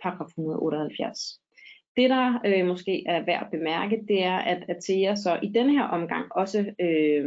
paragraf 0.02 0.28
178. 0.28 1.42
Det, 1.98 2.10
der 2.10 2.42
øh, 2.46 2.66
måske 2.68 3.04
er 3.08 3.26
værd 3.26 3.46
at 3.46 3.52
bemærke, 3.52 4.06
det 4.08 4.24
er, 4.24 4.38
at 4.38 4.70
Atea 4.70 5.16
så 5.16 5.40
i 5.44 5.48
denne 5.48 5.74
her 5.74 5.84
omgang 5.84 6.26
også 6.32 6.60
øh, 6.80 7.24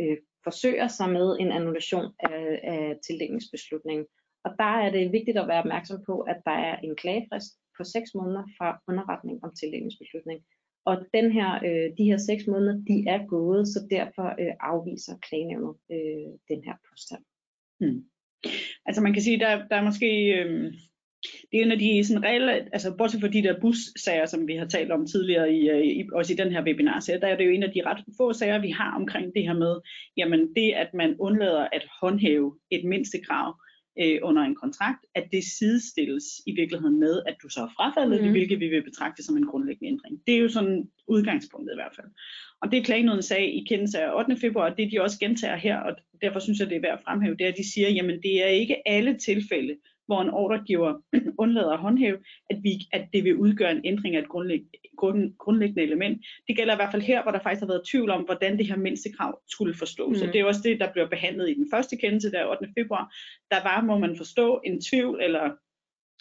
øh, 0.00 0.16
forsøger 0.44 0.88
sig 0.88 1.08
med 1.10 1.36
en 1.40 1.52
annulation 1.52 2.12
af, 2.18 2.60
af 2.62 2.96
tildelingsbeslutningen. 3.06 4.06
Og 4.44 4.50
der 4.58 4.72
er 4.84 4.90
det 4.90 5.12
vigtigt 5.12 5.38
at 5.38 5.48
være 5.48 5.58
opmærksom 5.58 5.98
på, 6.06 6.20
at 6.20 6.38
der 6.44 6.56
er 6.68 6.76
en 6.76 6.96
klagefrist 6.96 7.52
på 7.76 7.84
6 7.84 8.14
måneder 8.14 8.44
fra 8.58 8.80
underretning 8.88 9.44
om 9.44 9.52
tildelingsbeslutning. 9.60 10.40
Og 10.86 10.96
den 11.14 11.32
her, 11.32 11.50
øh, 11.54 11.96
de 11.98 12.04
her 12.04 12.18
6 12.18 12.46
måneder, 12.46 12.74
de 12.88 13.04
er 13.08 13.26
gået, 13.26 13.68
så 13.68 13.86
derfor 13.90 14.26
øh, 14.42 14.54
afviser 14.60 15.16
klagenævnet 15.28 15.74
øh, 15.90 16.32
den 16.48 16.64
her 16.64 16.74
påstand. 16.90 17.22
Hmm. 17.80 18.04
Altså 18.86 19.02
man 19.02 19.12
kan 19.12 19.22
sige, 19.22 19.38
der, 19.38 19.68
der 19.68 19.76
er 19.76 19.84
måske, 19.84 20.08
øh, 20.38 20.72
det 21.50 21.60
er 21.60 21.64
en 21.64 21.72
af 21.72 21.78
de 21.78 22.04
sådan 22.04 22.24
reelle, 22.24 22.52
altså 22.52 22.94
bortset 22.98 23.20
fra 23.20 23.28
de 23.28 23.42
der 23.42 23.60
bussager, 23.60 24.26
som 24.26 24.48
vi 24.48 24.56
har 24.56 24.66
talt 24.66 24.92
om 24.92 25.06
tidligere, 25.06 25.52
i, 25.52 25.70
øh, 25.70 25.84
i, 25.84 26.08
også 26.12 26.32
i 26.32 26.36
den 26.36 26.52
her 26.52 26.64
webinar, 26.64 27.00
der 27.00 27.28
er 27.28 27.36
det 27.36 27.46
jo 27.46 27.50
en 27.50 27.62
af 27.62 27.72
de 27.72 27.82
ret 27.86 28.04
få 28.16 28.32
sager, 28.32 28.58
vi 28.60 28.70
har 28.70 28.96
omkring 28.96 29.34
det 29.34 29.42
her 29.42 29.54
med, 29.54 29.80
jamen 30.16 30.54
det, 30.56 30.72
at 30.72 30.94
man 30.94 31.16
undlader 31.18 31.68
at 31.72 31.84
håndhæve 32.00 32.58
et 32.70 32.84
mindste 32.84 33.18
krav, 33.28 33.60
øh, 34.00 34.18
under 34.22 34.42
en 34.42 34.54
kontrakt, 34.54 35.06
at 35.14 35.28
det 35.32 35.44
sidestilles 35.58 36.24
i 36.46 36.52
virkeligheden 36.52 37.00
med, 37.00 37.22
at 37.26 37.36
du 37.42 37.48
så 37.48 37.60
har 37.60 37.72
frafaldet 37.76 38.24
mm. 38.24 38.30
hvilket 38.30 38.60
vi 38.60 38.68
vil 38.68 38.82
betragte 38.82 39.22
som 39.22 39.36
en 39.36 39.46
grundlæggende 39.46 39.92
ændring. 39.92 40.20
Det 40.26 40.34
er 40.34 40.38
jo 40.38 40.48
sådan 40.48 40.88
udgangspunktet 41.08 41.72
i 41.74 41.80
hvert 41.80 41.94
fald. 41.96 42.06
Og 42.62 42.72
det 42.72 42.84
klagenøden 42.84 43.22
sagde 43.22 43.46
i 43.46 43.64
kendelse 43.68 44.00
af 44.00 44.18
8. 44.18 44.36
februar, 44.36 44.74
det 44.74 44.92
de 44.92 45.02
også 45.02 45.18
gentager 45.18 45.56
her, 45.56 45.78
og 45.78 45.96
derfor 46.22 46.40
synes 46.40 46.58
jeg, 46.58 46.70
det 46.70 46.76
er 46.76 46.80
værd 46.80 46.98
at 46.98 47.04
fremhæve, 47.04 47.36
det 47.36 47.44
er, 47.44 47.48
at 47.48 47.56
de 47.56 47.72
siger, 47.72 47.88
jamen 47.90 48.22
det 48.22 48.44
er 48.44 48.48
ikke 48.48 48.88
alle 48.88 49.18
tilfælde, 49.18 49.76
hvor 50.06 50.22
en 50.22 50.30
ordregiver 50.30 50.94
undlader 51.44 51.72
at 51.72 51.78
håndhæve, 51.78 52.18
at, 52.50 52.58
vi, 52.62 52.70
at 52.92 53.08
det 53.12 53.24
vil 53.24 53.36
udgøre 53.36 53.72
en 53.72 53.80
ændring 53.84 54.16
af 54.16 54.20
et 54.20 54.28
grundlæg, 54.28 54.62
grund, 54.96 55.32
grundlæggende 55.38 55.82
element. 55.82 56.22
Det 56.48 56.56
gælder 56.56 56.74
i 56.74 56.76
hvert 56.76 56.90
fald 56.90 57.02
her, 57.02 57.22
hvor 57.22 57.32
der 57.32 57.38
faktisk 57.42 57.60
har 57.60 57.66
været 57.66 57.88
tvivl 57.90 58.10
om, 58.10 58.22
hvordan 58.22 58.58
det 58.58 58.66
her 58.66 58.76
mindstekravl 58.76 59.38
skulle 59.48 59.74
forstås. 59.74 60.08
Mm. 60.08 60.14
Så 60.14 60.26
det 60.26 60.36
er 60.40 60.44
også 60.44 60.60
det, 60.64 60.80
der 60.80 60.92
bliver 60.92 61.08
behandlet 61.08 61.50
i 61.50 61.54
den 61.54 61.68
første 61.72 61.96
kendelse, 61.96 62.30
der 62.30 62.46
8. 62.46 62.68
februar. 62.78 63.14
Der 63.50 63.62
var, 63.62 63.82
må 63.82 63.98
man 63.98 64.16
forstå, 64.16 64.60
en 64.64 64.80
tvivl 64.80 65.22
eller 65.22 65.50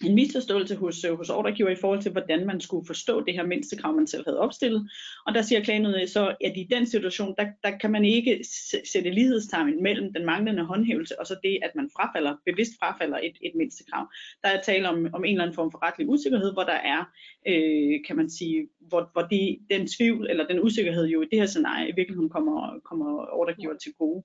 en 0.04 0.16
misforståelse 0.16 0.76
hos, 0.76 1.04
øh, 1.04 1.18
hos 1.18 1.30
ordregiver 1.30 1.70
i 1.70 1.76
forhold 1.82 2.02
til, 2.02 2.12
hvordan 2.12 2.46
man 2.46 2.62
skulle 2.62 2.88
forstå 2.88 3.24
det 3.24 3.34
her 3.34 3.46
mindstekrav, 3.46 3.94
man 3.94 4.08
selv 4.08 4.24
havde 4.28 4.40
opstillet. 4.40 4.90
Og 5.28 5.34
der 5.34 5.42
siger 5.42 5.64
klagenødet 5.64 6.10
så, 6.10 6.36
at 6.42 6.54
i 6.56 6.68
den 6.72 6.86
situation, 6.86 7.36
der, 7.38 7.46
der 7.64 7.78
kan 7.78 7.92
man 7.92 8.06
ikke 8.06 8.46
sætte 8.94 9.10
lighedstegn 9.10 9.84
mellem 9.84 10.14
den 10.14 10.26
manglende 10.26 10.64
håndhævelse 10.64 11.20
og 11.20 11.28
så 11.28 11.36
det, 11.44 11.60
at 11.64 11.72
man 11.76 11.90
frafalder, 11.96 12.36
bevidst 12.46 12.72
frafalder 12.80 13.18
et, 13.18 13.38
et 13.42 13.52
mindstekrav. 13.56 14.08
Der 14.44 14.50
er 14.50 14.62
tale 14.62 14.90
om, 14.90 15.08
om 15.14 15.24
en 15.24 15.32
eller 15.32 15.44
anden 15.44 15.56
form 15.56 15.72
for 15.72 15.88
retlig 15.88 16.10
usikkerhed, 16.10 16.54
hvor 16.54 16.64
der 16.64 16.80
er, 16.96 17.02
øh, 17.48 18.00
kan 18.08 18.16
man 18.16 18.30
sige, 18.30 18.68
hvor, 18.80 19.10
hvor 19.14 19.22
de, 19.22 19.58
den 19.70 19.88
tvivl 19.88 20.30
eller 20.30 20.48
den 20.48 20.60
usikkerhed 20.60 21.06
jo 21.06 21.22
i 21.22 21.28
det 21.32 21.40
her 21.40 21.46
scenarie 21.46 21.90
i 21.90 21.96
virkeligheden 21.96 22.30
kommer, 22.30 22.80
kommer 22.84 23.34
ordregiver 23.34 23.78
til 23.78 23.94
gode. 23.94 24.24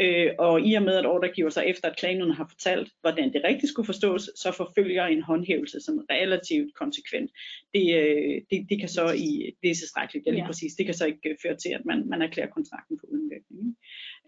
Øh, 0.00 0.30
og 0.38 0.60
i 0.60 0.74
og 0.74 0.82
med, 0.82 0.94
at 0.94 1.06
ordregiver 1.06 1.50
så 1.50 1.60
efter, 1.60 1.88
at 1.88 1.96
klagenødet 1.96 2.36
har 2.36 2.46
fortalt, 2.48 2.88
hvordan 3.00 3.32
det 3.32 3.40
rigtigt 3.44 3.72
skulle 3.72 3.86
forstås, 3.86 4.30
så 4.36 4.52
forfølger 4.52 5.07
en 5.12 5.22
håndhævelse 5.22 5.80
som 5.80 5.98
relativt 6.10 6.74
konsekvent. 6.74 7.30
Det, 7.74 7.84
øh, 8.00 8.34
det, 8.50 8.58
det 8.70 8.76
kan 8.80 8.88
så 8.88 9.04
i, 9.26 9.30
det 9.62 9.70
er 9.70 9.74
tilstrækkeligt, 9.74 10.26
ja 10.26 10.30
lige 10.30 10.42
Ja. 10.42 10.46
præcis, 10.46 10.72
det 10.74 10.84
kan 10.86 10.94
så 10.94 11.06
ikke 11.06 11.28
øh, 11.30 11.36
føre 11.42 11.56
til, 11.56 11.68
at 11.78 11.84
man, 11.84 12.08
man 12.08 12.22
erklærer 12.22 12.50
kontrakten 12.56 12.98
for 13.00 13.06
uden 13.12 13.30
virkning. 13.30 13.76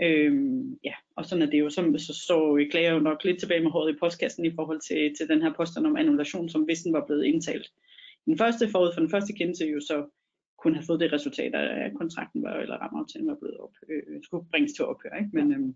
Øhm, 0.03 0.79
ja, 0.85 0.95
og 1.17 1.25
sådan 1.27 1.43
er 1.43 1.51
det 1.51 1.61
jo, 1.61 1.71
så, 1.71 1.81
så 1.99 2.15
står 2.25 2.61
klager 2.71 2.93
jo 2.93 3.01
nok 3.01 3.25
lidt 3.25 3.41
tilbage 3.41 3.63
med 3.63 3.71
håret 3.71 3.95
i 3.95 3.99
postkassen 4.01 4.45
i 4.45 4.55
forhold 4.55 4.81
til, 4.89 5.15
til 5.17 5.29
den 5.29 5.43
her 5.43 5.53
påstand 5.57 5.87
om 5.87 5.97
annulation, 5.97 6.49
som 6.49 6.63
hvis 6.63 6.83
den 6.83 6.93
var 6.93 7.07
blevet 7.07 7.25
indtalt. 7.25 7.67
Den 8.27 8.39
første 8.39 8.69
forud 8.69 8.91
for 8.95 9.01
den 9.01 9.11
første 9.11 9.33
kendelse 9.33 9.65
jo 9.67 9.81
så 9.81 9.97
kunne 10.59 10.77
have 10.77 10.87
fået 10.87 11.01
det 11.01 11.13
resultat, 11.13 11.55
at 11.55 11.93
kontrakten 12.01 12.43
var, 12.43 12.55
eller 12.55 12.77
rammeaftalen 12.77 13.29
var 13.29 13.39
blevet 13.41 13.57
op, 13.65 13.75
øh, 13.91 14.23
skulle 14.23 14.47
bringes 14.51 14.73
til 14.73 14.85
ophør. 14.85 15.15
Ikke? 15.21 15.31
Men, 15.33 15.53
øhm, 15.53 15.75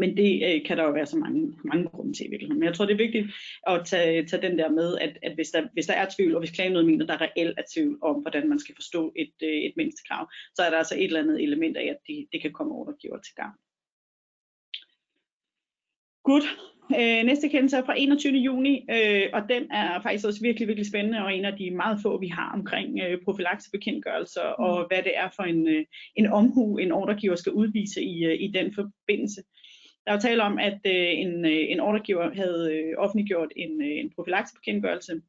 men 0.00 0.16
det 0.16 0.30
øh, 0.46 0.66
kan 0.66 0.76
der 0.76 0.84
jo 0.84 0.90
være 0.90 1.06
så 1.06 1.16
mange, 1.16 1.58
mange 1.64 1.88
grunde 1.88 2.12
til 2.12 2.26
i 2.26 2.30
virkeligheden. 2.30 2.60
Men 2.60 2.66
jeg 2.66 2.74
tror, 2.74 2.86
det 2.86 2.92
er 2.92 3.06
vigtigt 3.06 3.26
at 3.66 3.86
tage, 3.86 4.26
tage 4.26 4.42
den 4.42 4.58
der 4.58 4.70
med, 4.70 4.98
at, 4.98 5.18
at 5.22 5.34
hvis, 5.34 5.50
der, 5.50 5.68
hvis 5.72 5.86
der 5.86 5.94
er 5.94 6.08
tvivl, 6.16 6.34
og 6.34 6.40
hvis 6.40 6.50
klagenødet 6.50 6.86
mener, 6.86 7.06
der 7.06 7.20
reelt 7.20 7.58
er 7.58 7.62
tvivl 7.74 7.98
om, 8.02 8.16
hvordan 8.22 8.48
man 8.48 8.58
skal 8.58 8.74
forstå 8.74 9.12
et, 9.16 9.34
øh, 9.42 9.58
et 9.66 9.72
mindstekrav, 9.76 10.30
så 10.54 10.62
er 10.62 10.70
der 10.70 10.78
altså 10.78 10.94
et 10.94 11.04
eller 11.04 11.22
andet 11.22 11.42
element 11.42 11.76
af, 11.76 11.84
at 11.84 11.98
det, 12.06 12.26
det 12.32 12.42
kan 12.42 12.52
komme 12.52 12.74
ordregiver 12.74 13.18
til 13.18 13.34
gang. 13.34 13.54
Godt. 16.24 16.44
Øh, 17.00 17.24
næste 17.24 17.48
kendelse 17.48 17.76
er 17.76 17.84
fra 17.84 17.98
21. 17.98 18.32
juni, 18.32 18.84
øh, 18.90 19.26
og 19.32 19.42
den 19.48 19.62
er 19.70 20.02
faktisk 20.02 20.26
også 20.26 20.40
virkelig, 20.42 20.68
virkelig 20.68 20.88
spændende, 20.88 21.24
og 21.24 21.34
en 21.34 21.44
af 21.44 21.56
de 21.58 21.70
meget 21.70 21.98
få, 22.02 22.20
vi 22.20 22.28
har 22.28 22.52
omkring 22.54 23.00
øh, 23.00 23.18
profylaksebekendtgørelser, 23.24 24.48
mm. 24.58 24.64
og 24.64 24.86
hvad 24.88 25.02
det 25.02 25.16
er 25.16 25.28
for 25.36 25.42
en, 25.42 25.68
øh, 25.68 25.84
en 26.16 26.26
omhu, 26.26 26.76
en 26.76 26.92
ordregiver 26.92 27.36
skal 27.36 27.52
udvise 27.52 28.02
i, 28.02 28.24
øh, 28.24 28.36
i 28.40 28.48
den 28.54 28.74
forbindelse. 28.74 29.42
Der 30.06 30.12
er 30.12 30.16
jo 30.16 30.20
tale 30.20 30.42
om, 30.42 30.58
at 30.58 30.80
øh, 30.86 31.18
en, 31.18 31.44
øh, 31.44 31.70
en 31.72 31.80
ordregiver 31.80 32.34
havde 32.34 32.74
øh, 32.74 32.94
offentliggjort 32.98 33.52
en, 33.56 33.82
øh, 33.82 33.98
en 33.98 34.10
profilaksebekendtgørelse, 34.14 35.20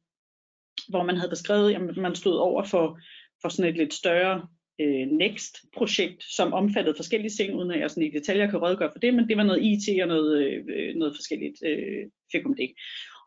hvor 0.88 1.02
man 1.02 1.16
havde 1.16 1.30
beskrevet, 1.30 1.74
at 1.74 1.96
man 1.96 2.14
stod 2.14 2.36
over 2.36 2.64
for, 2.64 2.98
for 3.42 3.48
sådan 3.48 3.70
et 3.70 3.76
lidt 3.76 3.94
større 3.94 4.46
øh, 4.80 5.06
Next-projekt, 5.06 6.24
som 6.36 6.52
omfattede 6.52 6.96
forskellige 6.96 7.30
ting, 7.30 7.54
uden 7.54 7.70
at 7.70 7.80
jeg 7.80 7.90
sådan 7.90 8.02
i 8.02 8.10
detaljer 8.10 8.50
kan 8.50 8.62
redegøre 8.62 8.90
for 8.92 8.98
det, 8.98 9.14
men 9.14 9.28
det 9.28 9.36
var 9.36 9.42
noget 9.42 9.64
IT 9.64 10.02
og 10.02 10.08
noget, 10.08 10.62
øh, 10.68 10.94
noget 10.94 11.16
forskelligt 11.16 11.62
øh, 11.66 12.06
fik 12.32 12.46
om 12.46 12.56
det. 12.56 12.70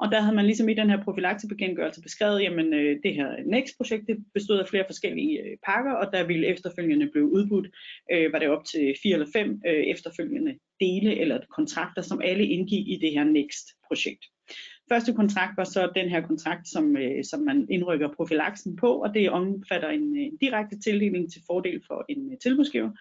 Og 0.02 0.12
der 0.12 0.22
havde 0.22 0.36
man 0.36 0.46
ligesom 0.46 0.70
i 0.70 0.74
den 0.74 0.90
her 0.90 1.04
profylaksebekendtgørelse 1.04 2.02
beskrevet, 2.02 2.42
jamen 2.42 2.74
øh, 2.74 3.00
det 3.04 3.14
her 3.16 3.28
Next-projekt 3.46 4.08
det 4.08 4.18
bestod 4.34 4.60
af 4.60 4.68
flere 4.68 4.86
forskellige 4.88 5.42
øh, 5.42 5.58
pakker, 5.66 5.92
og 5.92 6.14
der 6.14 6.28
ville 6.28 6.48
efterfølgende 6.48 7.10
blive 7.12 7.32
udbudt, 7.32 7.68
øh, 8.12 8.34
var 8.34 8.40
det 8.40 8.50
op 8.50 8.66
til 8.66 8.96
fire 9.04 9.14
eller 9.14 9.28
fem 9.34 9.62
øh, 9.68 9.84
efterfølgende 9.94 10.54
dele 10.80 11.20
eller 11.20 11.40
kontrakter, 11.56 12.02
som 12.02 12.22
alle 12.24 12.46
indgik 12.46 12.88
i 12.88 13.00
det 13.02 13.12
her 13.12 13.24
Next-projekt. 13.24 14.26
Første 14.90 15.14
kontrakt 15.14 15.58
var 15.58 15.64
så 15.64 15.92
den 15.96 16.10
her 16.10 16.22
kontrakt, 16.22 16.68
som, 16.68 16.98
øh, 16.98 17.24
som 17.24 17.40
man 17.40 17.68
indrykker 17.70 18.10
profilaksen 18.18 18.76
på, 18.76 18.90
og 19.04 19.14
det 19.14 19.30
omfatter 19.30 19.90
en, 19.90 20.18
øh, 20.18 20.24
en 20.24 20.38
direkte 20.38 20.80
tildeling 20.80 21.32
til 21.32 21.42
fordel 21.48 21.82
for 21.88 22.06
en 22.10 22.32
øh, 22.32 22.38
tilbudsgiver. 22.44 22.92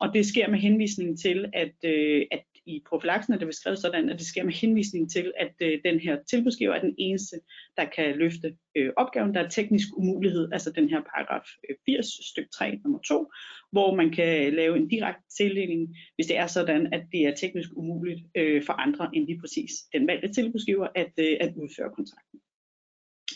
Og 0.00 0.14
det 0.14 0.26
sker 0.26 0.48
med 0.50 0.58
henvisning 0.58 1.18
til, 1.18 1.50
at, 1.52 1.74
øh, 1.84 2.22
at, 2.30 2.44
i 2.66 2.82
profilaksen 2.88 3.34
er 3.34 3.38
det 3.38 3.46
beskrevet 3.46 3.78
sådan, 3.78 4.10
at 4.10 4.18
det 4.18 4.26
sker 4.26 4.44
med 4.44 4.52
henvisning 4.52 5.10
til, 5.10 5.32
at 5.36 5.54
øh, 5.62 5.78
den 5.84 6.00
her 6.00 6.18
tilbudsgiver 6.30 6.74
er 6.74 6.80
den 6.80 6.94
eneste, 6.98 7.36
der 7.76 7.84
kan 7.84 8.16
løfte 8.16 8.56
øh, 8.76 8.92
opgaven. 8.96 9.34
Der 9.34 9.40
er 9.40 9.48
teknisk 9.48 9.88
umulighed, 9.96 10.48
altså 10.52 10.72
den 10.72 10.88
her 10.88 11.00
paragraf 11.00 11.46
80 11.86 12.06
styk 12.06 12.46
3 12.54 12.80
nummer 12.84 12.98
2, 13.08 13.32
hvor 13.72 13.94
man 13.94 14.10
kan 14.10 14.54
lave 14.54 14.76
en 14.76 14.88
direkte 14.88 15.22
tildeling, 15.36 15.96
hvis 16.14 16.26
det 16.26 16.36
er 16.36 16.46
sådan, 16.46 16.92
at 16.92 17.02
det 17.12 17.20
er 17.20 17.34
teknisk 17.34 17.70
umuligt 17.76 18.20
øh, 18.34 18.64
for 18.64 18.72
andre 18.72 19.10
end 19.12 19.26
lige 19.26 19.40
præcis 19.40 19.72
den 19.92 20.06
valgte 20.06 20.32
tilbudsgiver 20.32 20.88
at, 20.94 21.12
øh, 21.18 21.36
at 21.40 21.52
udføre 21.56 21.90
kontrakten. 21.96 22.40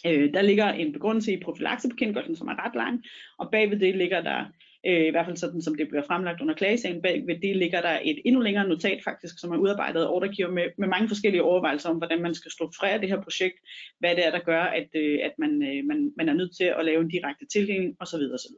Øh, 0.06 0.34
der 0.34 0.42
ligger 0.42 0.68
en 0.68 0.92
begrundelse 0.92 1.32
i 1.32 1.42
profilaksebekendtgørelsen, 1.42 2.36
som 2.36 2.48
er 2.48 2.66
ret 2.66 2.74
lang, 2.74 3.04
og 3.38 3.50
bagved 3.52 3.78
det 3.80 3.96
ligger 3.96 4.20
der, 4.22 4.44
øh, 4.86 5.06
i 5.06 5.10
hvert 5.10 5.26
fald 5.26 5.36
sådan 5.36 5.62
som 5.62 5.74
det 5.74 5.88
bliver 5.88 6.02
fremlagt 6.06 6.40
under 6.40 6.54
klagesagen, 6.54 7.02
bagved 7.02 7.40
det 7.40 7.56
ligger 7.56 7.80
der 7.80 7.98
et 8.04 8.18
endnu 8.24 8.40
længere 8.40 8.68
notat 8.68 9.00
faktisk, 9.04 9.34
som 9.40 9.52
er 9.52 9.56
udarbejdet 9.56 10.02
af 10.02 10.08
ordregiver 10.08 10.50
med, 10.50 10.64
med 10.78 10.88
mange 10.88 11.08
forskellige 11.08 11.42
overvejelser 11.42 11.90
om, 11.90 11.96
hvordan 11.96 12.22
man 12.22 12.34
skal 12.34 12.50
strukturere 12.50 13.00
det 13.00 13.08
her 13.08 13.22
projekt, 13.22 13.56
hvad 13.98 14.16
det 14.16 14.26
er, 14.26 14.30
der 14.30 14.40
gør, 14.40 14.62
at, 14.62 14.88
øh, 14.94 15.18
at 15.22 15.32
man, 15.38 15.62
øh, 15.62 15.84
man, 15.84 16.12
man 16.16 16.28
er 16.28 16.34
nødt 16.34 16.56
til 16.56 16.64
at 16.64 16.84
lave 16.84 17.00
en 17.00 17.08
direkte 17.08 17.46
tildeling 17.46 17.96
osv. 18.00 18.22
osv. 18.34 18.54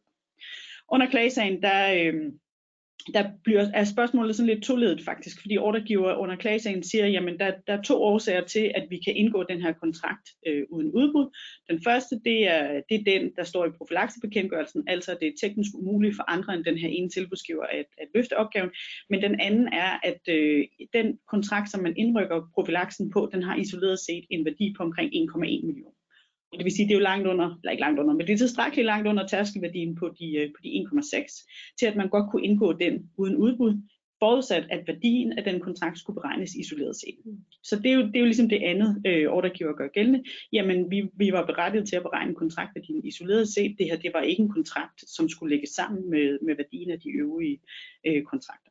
Under 0.92 1.10
klagesagen, 1.10 1.62
der, 1.62 1.94
øh, 1.94 2.14
der 3.14 3.30
bliver, 3.44 3.66
er 3.74 3.84
spørgsmålet 3.84 4.36
sådan 4.36 4.46
lidt 4.46 4.64
toledet 4.64 5.04
faktisk, 5.04 5.40
fordi 5.40 5.58
ordregiver 5.58 6.14
under 6.14 6.36
klagesagen 6.36 6.82
siger, 6.82 7.06
jamen 7.06 7.38
der, 7.38 7.52
der 7.66 7.72
er 7.72 7.82
to 7.82 8.02
årsager 8.02 8.44
til, 8.44 8.72
at 8.74 8.86
vi 8.90 9.00
kan 9.04 9.16
indgå 9.16 9.42
den 9.42 9.62
her 9.62 9.72
kontrakt 9.72 10.28
øh, 10.46 10.64
uden 10.70 10.92
udbud. 10.92 11.36
Den 11.70 11.82
første, 11.84 12.20
det 12.24 12.48
er, 12.48 12.80
det 12.88 12.94
er 13.00 13.04
den, 13.04 13.32
der 13.36 13.44
står 13.44 13.66
i 13.66 13.70
profilaksebekendtgørelsen, 13.78 14.84
altså 14.86 15.16
det 15.20 15.28
er 15.28 15.32
teknisk 15.40 15.70
umuligt 15.74 16.16
for 16.16 16.30
andre 16.30 16.54
end 16.54 16.64
den 16.64 16.78
her 16.78 16.88
ene 16.88 17.08
tilbudsgiver 17.08 17.64
at, 17.64 17.86
at 17.98 18.08
løfte 18.14 18.36
opgaven. 18.36 18.70
Men 19.10 19.22
den 19.22 19.40
anden 19.40 19.68
er, 19.68 19.98
at 20.02 20.20
øh, 20.28 20.64
den 20.92 21.18
kontrakt, 21.28 21.70
som 21.70 21.82
man 21.82 21.96
indrykker 21.96 22.50
profilaksen 22.54 23.10
på, 23.10 23.30
den 23.32 23.42
har 23.42 23.56
isoleret 23.56 23.98
set 23.98 24.24
en 24.30 24.44
værdi 24.44 24.74
på 24.76 24.82
omkring 24.82 25.10
1,1 25.14 25.66
million. 25.66 25.92
Det 26.52 26.64
vil 26.64 26.72
sige, 26.72 26.86
det 26.88 26.94
er 26.94 26.98
jo 26.98 27.10
langt 27.12 27.26
under, 27.26 27.58
eller 27.62 27.70
ikke 27.70 27.80
langt 27.80 28.00
under, 28.00 28.14
men 28.14 28.26
det 28.26 28.32
er 28.32 28.38
tilstrækkeligt 28.38 28.86
langt 28.86 29.08
under 29.08 29.26
tærskelværdien 29.26 29.94
på 29.94 30.08
de, 30.18 30.36
øh, 30.36 30.48
på 30.48 30.60
de 30.64 30.68
1,6, 30.68 31.74
til 31.78 31.86
at 31.86 31.96
man 31.96 32.08
godt 32.08 32.30
kunne 32.30 32.44
indgå 32.44 32.72
den 32.72 33.10
uden 33.16 33.36
udbud, 33.36 33.82
forudsat 34.18 34.66
at 34.70 34.86
værdien 34.86 35.32
af 35.38 35.44
den 35.44 35.60
kontrakt 35.60 35.98
skulle 35.98 36.14
beregnes 36.20 36.54
isoleret 36.54 36.96
set. 36.96 37.18
Så 37.62 37.76
det 37.76 37.90
er 37.90 37.94
jo, 37.94 38.06
det 38.06 38.16
er 38.16 38.20
jo 38.20 38.24
ligesom 38.24 38.48
det 38.48 38.62
andet, 38.62 39.02
øh, 39.06 39.28
ordregiver 39.30 39.72
gør 39.72 39.88
gældende. 39.88 40.24
Jamen, 40.52 40.90
vi, 40.90 41.08
vi 41.14 41.32
var 41.32 41.46
berettiget 41.46 41.88
til 41.88 41.96
at 41.96 42.02
beregne 42.02 42.34
kontraktværdien 42.34 43.04
isoleret 43.04 43.48
set. 43.48 43.76
Det 43.78 43.86
her, 43.86 43.96
det 43.96 44.10
var 44.14 44.22
ikke 44.22 44.42
en 44.42 44.52
kontrakt, 44.52 45.10
som 45.10 45.28
skulle 45.28 45.54
lægges 45.54 45.70
sammen 45.70 46.10
med, 46.10 46.38
med 46.42 46.56
værdien 46.56 46.90
af 46.90 47.00
de 47.00 47.10
øvrige 47.10 47.60
øh, 48.06 48.22
kontrakter. 48.22 48.70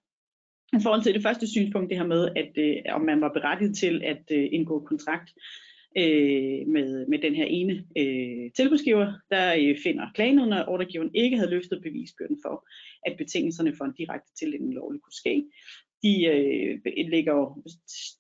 I 0.74 0.84
forhold 0.84 1.04
til 1.04 1.14
det 1.14 1.24
første 1.24 1.48
synspunkt, 1.48 1.90
det 1.90 1.98
her 1.98 2.08
med, 2.08 2.30
at 2.36 2.52
øh, 2.58 2.96
om 2.96 3.02
man 3.02 3.22
var 3.22 3.34
berettiget 3.34 3.78
til 3.78 4.02
at 4.04 4.24
øh, 4.32 4.48
indgå 4.52 4.80
kontrakt, 4.80 5.30
øh, 5.98 6.68
med, 6.68 7.08
med 7.08 7.20
den 7.20 7.36
her 7.36 7.46
ene 7.46 7.74
øh, 7.98 8.52
tilbudsgiver, 8.56 9.14
der 9.32 9.56
øh, 9.60 9.78
finder 9.84 10.06
klagen, 10.16 10.54
at 10.54 10.68
ordregiveren 10.68 11.16
ikke 11.16 11.38
havde 11.38 11.50
løftet 11.50 11.84
bevisbyrden 11.84 12.38
for, 12.46 12.68
at 13.06 13.18
betingelserne 13.18 13.76
for 13.78 13.86
en 13.86 13.94
direkte 13.98 14.32
tildeling 14.40 14.74
lovligt 14.74 15.04
kunne 15.04 15.22
ske 15.24 15.46
de 16.04 16.26
øh, 16.26 16.80
lægger 17.10 17.34
jo 17.34 17.64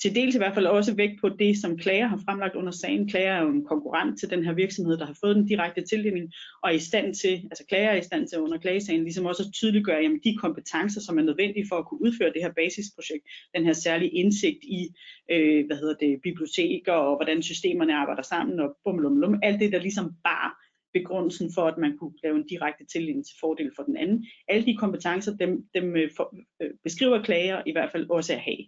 til 0.02 0.16
dels 0.16 0.36
i 0.36 0.38
hvert 0.38 0.54
fald 0.54 0.66
også 0.66 0.96
vægt 0.96 1.22
på 1.22 1.30
det, 1.30 1.58
som 1.58 1.78
klager 1.78 2.08
har 2.08 2.22
fremlagt 2.26 2.56
under 2.56 2.72
sagen. 2.72 3.08
Klager 3.08 3.32
er 3.32 3.42
jo 3.42 3.50
en 3.50 3.66
konkurrent 3.66 4.20
til 4.20 4.30
den 4.30 4.44
her 4.44 4.54
virksomhed, 4.54 4.98
der 4.98 5.06
har 5.06 5.18
fået 5.22 5.36
den 5.36 5.48
direkte 5.48 5.82
tildeling, 5.82 6.34
og 6.64 6.70
er 6.70 6.76
i 6.76 6.80
stand 6.80 7.16
til, 7.16 7.34
altså 7.52 7.66
klager 7.70 7.90
er 7.90 7.96
i 7.96 8.02
stand 8.02 8.28
til 8.28 8.40
under 8.40 8.58
klagesagen, 8.58 9.04
ligesom 9.04 9.26
også 9.26 9.44
at 9.44 9.54
tydeliggøre 9.54 10.02
jamen, 10.02 10.20
de 10.24 10.38
kompetencer, 10.38 11.02
som 11.02 11.18
er 11.18 11.24
nødvendige 11.24 11.66
for 11.70 11.76
at 11.76 11.86
kunne 11.86 12.02
udføre 12.02 12.34
det 12.34 12.42
her 12.42 12.52
basisprojekt, 12.52 13.24
den 13.56 13.66
her 13.66 13.74
særlige 13.74 14.12
indsigt 14.12 14.64
i, 14.64 14.90
øh, 15.32 15.66
hvad 15.66 15.78
hedder 15.78 15.96
det, 16.00 16.22
biblioteker 16.24 16.94
og 16.94 17.16
hvordan 17.16 17.44
systemerne 17.44 17.96
arbejder 17.96 18.22
sammen, 18.22 18.60
og 18.60 18.78
bum, 18.84 18.98
bum, 19.02 19.22
bum, 19.22 19.40
alt 19.44 19.60
det, 19.60 19.72
der 19.72 19.80
ligesom 19.80 20.14
bare 20.24 20.52
begrundelsen 21.00 21.50
for, 21.56 21.62
at 21.62 21.78
man 21.78 21.98
kunne 21.98 22.14
lave 22.24 22.36
en 22.36 22.48
direkte 22.48 22.86
tildeling 22.86 23.26
til 23.26 23.36
fordel 23.40 23.72
for 23.76 23.84
den 23.84 23.98
anden. 23.98 24.26
Alle 24.48 24.66
de 24.66 24.78
kompetencer, 24.78 25.38
dem, 25.38 25.52
dem 25.74 25.96
øh, 25.96 26.10
for, 26.18 26.36
øh, 26.62 26.70
beskriver 26.84 27.24
klager 27.24 27.62
i 27.66 27.72
hvert 27.72 27.92
fald 27.92 28.10
også 28.10 28.34
at 28.34 28.40
have. 28.40 28.64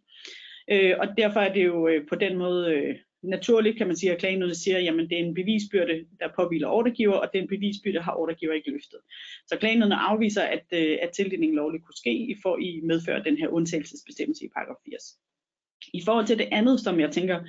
Øh, 0.72 0.96
og 1.00 1.08
derfor 1.18 1.40
er 1.40 1.54
det 1.54 1.66
jo 1.66 1.88
øh, 1.88 2.08
på 2.10 2.16
den 2.16 2.38
måde 2.38 2.74
øh, 2.74 2.96
naturligt, 3.24 3.78
kan 3.78 3.88
man 3.88 3.96
sige, 3.96 4.12
at 4.12 4.20
klagenødet 4.20 4.58
siger, 4.58 4.80
jamen 4.80 5.10
det 5.10 5.20
er 5.20 5.26
en 5.26 5.34
bevisbyrde, 5.34 6.06
der 6.20 6.28
påviler 6.36 6.68
ordregiver, 6.68 7.14
og 7.14 7.30
den 7.34 7.48
bevisbyrde 7.48 8.02
har 8.02 8.14
ordregiver 8.14 8.54
ikke 8.54 8.72
løftet. 8.72 9.00
Så 9.48 9.58
klagenødene 9.60 9.96
afviser, 9.96 10.44
at, 10.44 10.66
øh, 10.74 10.98
at 11.02 11.10
tildelingen 11.10 11.56
lovligt 11.56 11.86
kunne 11.86 12.02
ske 12.04 12.14
i, 12.14 12.36
for, 12.44 12.58
i 12.58 12.82
medfører 12.84 13.24
den 13.24 13.38
her 13.38 13.48
undtagelsesbestemmelse 13.48 14.46
i 14.46 14.50
paragraf 14.56 14.76
80. 14.86 15.04
I 15.94 16.02
forhold 16.06 16.26
til 16.26 16.38
det 16.38 16.48
andet, 16.52 16.80
som 16.80 17.00
jeg 17.00 17.12
tænker 17.12 17.40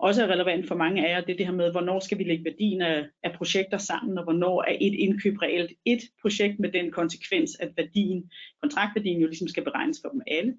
også 0.00 0.22
er 0.22 0.32
relevant 0.32 0.68
for 0.68 0.74
mange 0.74 1.06
af 1.06 1.12
jer, 1.12 1.20
det 1.20 1.32
er 1.32 1.36
det 1.36 1.46
her 1.46 1.52
med, 1.52 1.70
hvornår 1.70 2.00
skal 2.00 2.18
vi 2.18 2.24
lægge 2.24 2.44
værdien 2.44 2.82
af, 2.82 3.06
af 3.22 3.32
projekter 3.32 3.78
sammen, 3.78 4.18
og 4.18 4.24
hvornår 4.24 4.62
er 4.62 4.76
et 4.80 4.94
indkøb 4.94 5.42
reelt 5.42 5.72
et 5.84 6.00
projekt 6.22 6.60
med 6.60 6.72
den 6.72 6.90
konsekvens, 6.90 7.50
at 7.60 7.72
værdien, 7.76 8.30
kontraktværdien 8.62 9.20
jo 9.20 9.26
ligesom 9.26 9.48
skal 9.48 9.64
beregnes 9.64 10.00
for 10.04 10.08
dem 10.08 10.22
alle. 10.26 10.54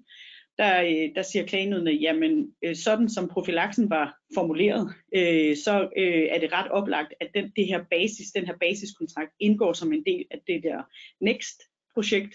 Der, 0.58 0.82
øh, 0.82 1.14
der 1.14 1.22
siger 1.22 1.46
klagenødene, 1.46 1.90
jamen 1.90 2.54
øh, 2.64 2.76
sådan 2.76 3.08
som 3.08 3.28
profilaksen 3.28 3.90
var 3.90 4.16
formuleret, 4.34 4.94
øh, 5.14 5.56
så 5.56 5.88
øh, 5.96 6.26
er 6.30 6.38
det 6.40 6.52
ret 6.52 6.70
oplagt, 6.70 7.14
at 7.20 7.30
den, 7.34 7.52
det 7.56 7.66
her 7.66 7.84
basis, 7.90 8.30
den 8.30 8.46
her 8.46 8.56
basiskontrakt 8.60 9.32
indgår 9.40 9.72
som 9.72 9.92
en 9.92 10.04
del 10.06 10.24
af 10.30 10.38
det 10.46 10.62
der 10.62 10.82
next 11.20 11.62
projekt, 11.94 12.34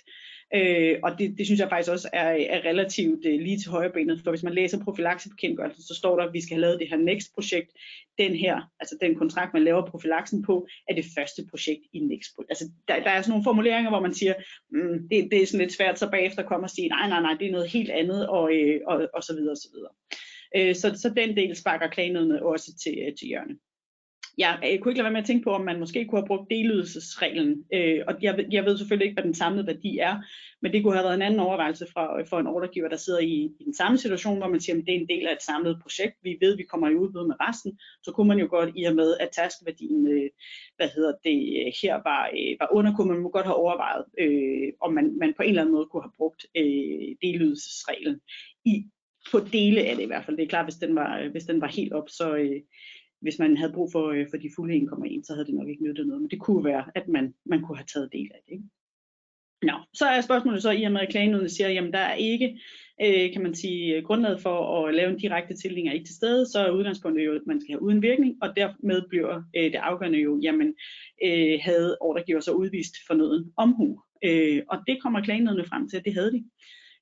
Øh, 0.56 1.00
og 1.04 1.20
det, 1.20 1.38
det 1.38 1.46
synes 1.46 1.60
jeg 1.60 1.70
faktisk 1.70 1.92
også 1.92 2.10
er, 2.14 2.30
er 2.30 2.66
relativt 2.66 3.26
øh, 3.26 3.40
lige 3.40 3.60
til 3.60 3.72
højre 3.72 3.90
benet, 3.90 4.22
for 4.24 4.32
hvis 4.32 4.44
man 4.44 4.54
læser 4.54 4.84
profilaksebekendelsen, 4.84 5.84
så 5.84 5.96
står 5.96 6.20
der, 6.20 6.28
at 6.28 6.34
vi 6.34 6.42
skal 6.42 6.56
have 6.56 6.62
lavet 6.62 6.80
det 6.80 6.90
her 6.90 6.98
NEXT-projekt. 6.98 7.72
Den 8.18 8.36
her, 8.36 8.62
altså 8.80 8.98
den 9.02 9.16
kontrakt, 9.16 9.54
man 9.54 9.64
laver 9.64 9.86
profilaksen 9.86 10.44
på, 10.44 10.68
er 10.90 10.96
det 10.96 11.06
første 11.18 11.46
projekt 11.50 11.82
i 11.94 12.00
NEXT. 12.00 12.32
Altså 12.50 12.66
der, 12.88 13.04
der 13.04 13.10
er 13.10 13.22
sådan 13.22 13.30
nogle 13.30 13.44
formuleringer, 13.44 13.92
hvor 13.92 14.02
man 14.02 14.14
siger, 14.14 14.34
mm, 14.72 15.10
det, 15.10 15.32
det 15.32 15.42
er 15.42 15.46
sådan 15.46 15.66
lidt 15.66 15.78
svært 15.78 16.00
så 16.00 16.10
bagefter 16.10 16.44
kommer 16.44 16.68
og 16.68 16.72
sige, 16.72 16.88
nej, 16.88 17.10
nej, 17.10 17.22
nej, 17.22 17.34
det 17.40 17.48
er 17.48 17.52
noget 17.52 17.70
helt 17.70 17.90
andet, 17.90 18.28
og, 18.28 18.56
øh, 18.56 18.82
og, 18.88 19.08
og 19.14 19.24
så 19.24 19.34
videre, 19.34 19.52
og 19.52 19.58
så 19.58 19.70
videre. 19.74 19.94
Øh, 20.56 20.76
så, 20.76 21.00
så 21.02 21.14
den 21.18 21.38
del 21.38 21.56
sparker 21.56 21.88
klagenødene 21.88 22.46
også 22.46 22.72
til, 22.84 22.98
øh, 23.08 23.16
til 23.16 23.28
hjørne 23.28 23.56
jeg, 24.38 24.60
jeg 24.62 24.80
kunne 24.82 24.91
ikke 24.91 24.97
lade 24.97 25.04
være 25.04 25.13
med 25.13 25.21
at 25.21 25.26
tænke 25.26 25.43
på, 25.43 25.50
om 25.50 25.62
man 25.62 25.80
måske 25.80 26.06
kunne 26.06 26.21
have 26.21 26.28
brugt 26.28 26.50
delydelsesreglen. 26.50 27.63
Øh, 27.73 28.04
og 28.08 28.13
jeg, 28.21 28.45
jeg 28.52 28.65
ved 28.65 28.78
selvfølgelig 28.78 29.06
ikke, 29.06 29.15
hvad 29.15 29.23
den 29.23 29.34
samlede 29.34 29.67
værdi 29.67 29.97
er, 29.97 30.15
men 30.62 30.73
det 30.73 30.84
kunne 30.84 30.93
have 30.93 31.04
været 31.04 31.15
en 31.15 31.21
anden 31.21 31.39
overvejelse 31.39 31.86
fra, 31.93 32.19
øh, 32.19 32.28
for 32.28 32.39
en 32.39 32.47
ordregiver, 32.47 32.89
der 32.89 32.95
sidder 32.97 33.19
i, 33.19 33.52
i 33.60 33.63
den 33.65 33.73
samme 33.73 33.97
situation, 33.97 34.38
hvor 34.38 34.47
man 34.47 34.60
siger, 34.62 34.76
at 34.78 34.84
det 34.86 34.95
er 34.95 35.00
en 35.00 35.10
del 35.10 35.28
af 35.28 35.34
et 35.34 35.43
samlet 35.43 35.80
projekt. 35.82 36.15
Vi 36.23 36.38
ved, 36.41 36.54
at 36.54 36.58
vi 36.58 36.63
kommer 36.63 36.89
i 36.89 36.95
udbud 36.95 37.28
med 37.28 37.36
resten. 37.39 37.80
Så 38.04 38.12
kunne 38.12 38.28
man 38.28 38.39
jo 38.39 38.47
godt 38.50 38.69
i 38.76 38.84
og 38.84 38.95
med, 38.95 39.17
at 39.19 39.30
taskværdien 39.32 40.08
øh, 40.08 40.30
hvad 40.76 40.89
hedder 40.95 41.13
det, 41.23 41.38
øh, 41.60 41.71
her 41.82 41.95
var, 42.10 42.30
øh, 42.38 42.56
var 42.60 42.69
under, 42.71 42.95
kunne 42.95 43.13
man 43.13 43.32
godt 43.32 43.45
have 43.45 43.62
overvejet, 43.63 44.06
øh, 44.19 44.73
om 44.82 44.93
man, 44.93 45.17
man 45.19 45.34
på 45.38 45.43
en 45.43 45.50
eller 45.50 45.62
anden 45.62 45.76
måde 45.76 45.88
kunne 45.91 46.04
have 46.04 46.17
brugt 46.17 46.45
øh, 46.58 47.08
delydelsesreglen 47.21 48.19
i, 48.65 48.86
på 49.32 49.39
dele 49.39 49.82
af 49.82 49.95
det 49.95 50.04
i 50.04 50.08
hvert 50.08 50.26
fald. 50.26 50.38
Det 50.38 50.43
er 50.43 50.47
klart, 50.47 50.65
hvis 50.65 50.76
den 50.76 50.95
var, 50.95 51.19
øh, 51.19 51.32
hvis 51.32 51.43
den 51.43 51.62
var 51.62 51.67
helt 51.67 51.93
op, 51.93 52.10
så, 52.10 52.36
øh, 52.36 52.62
hvis 53.22 53.40
man 53.40 53.58
havde 53.58 53.74
brug 53.74 53.92
for, 53.92 54.10
øh, 54.10 54.28
for 54.30 54.38
de 54.38 54.50
fulde 54.56 54.76
1,1, 54.76 55.24
så 55.24 55.34
havde 55.34 55.46
det 55.46 55.56
nok 55.56 55.70
ikke 55.70 55.84
nyttet 55.84 56.08
noget. 56.08 56.22
Men 56.22 56.32
det 56.32 56.40
kunne 56.40 56.66
være, 56.66 56.86
at 56.96 57.08
man, 57.08 57.34
man 57.46 57.62
kunne 57.62 57.78
have 57.78 57.86
taget 57.94 58.14
del 58.14 58.30
af 58.34 58.40
det. 58.46 58.52
Ikke? 58.52 58.64
Nå, 59.62 59.74
så 59.94 60.06
er 60.06 60.22
spørgsmålet 60.22 60.62
så, 60.62 60.72
i 60.72 60.84
og 60.84 60.92
med 60.92 61.02
at 61.02 61.10
klagenødene 61.10 61.50
siger, 61.50 61.70
jamen 61.70 61.94
der 61.94 62.00
er 62.00 62.14
ikke, 62.14 62.60
øh, 63.02 63.34
kan 63.34 63.44
man 63.44 63.56
sige, 63.56 64.02
grundlaget 64.02 64.42
for 64.42 64.88
at 64.88 64.96
lave 64.96 65.10
en 65.10 65.18
direkte 65.18 65.56
tildeling 65.56 65.88
er 65.88 65.92
ikke 65.92 66.06
til 66.06 66.16
stede, 66.16 66.46
så 66.46 66.60
er 66.60 66.72
udgangspunktet 66.72 67.26
jo, 67.26 67.36
at 67.36 67.42
man 67.48 67.62
skal 67.62 67.74
have 67.74 67.82
uden 67.82 68.02
virkning, 68.02 68.38
og 68.42 68.56
dermed 68.56 69.02
bliver 69.10 69.44
øh, 69.56 69.64
det 69.64 69.76
afgørende 69.76 70.20
jo, 70.20 70.40
jamen 70.44 70.74
øh, 71.26 71.60
havde 71.62 71.98
ordregiver 72.02 72.40
så 72.40 72.52
udvist 72.52 72.96
fornøden 73.08 73.54
omhu. 73.58 74.02
Øh, 74.24 74.62
og 74.70 74.78
det 74.88 75.02
kommer 75.02 75.22
klagenødene 75.22 75.66
frem 75.66 75.90
til, 75.90 75.98
at 75.98 76.06
det 76.06 76.14
havde 76.14 76.32
de. 76.32 76.46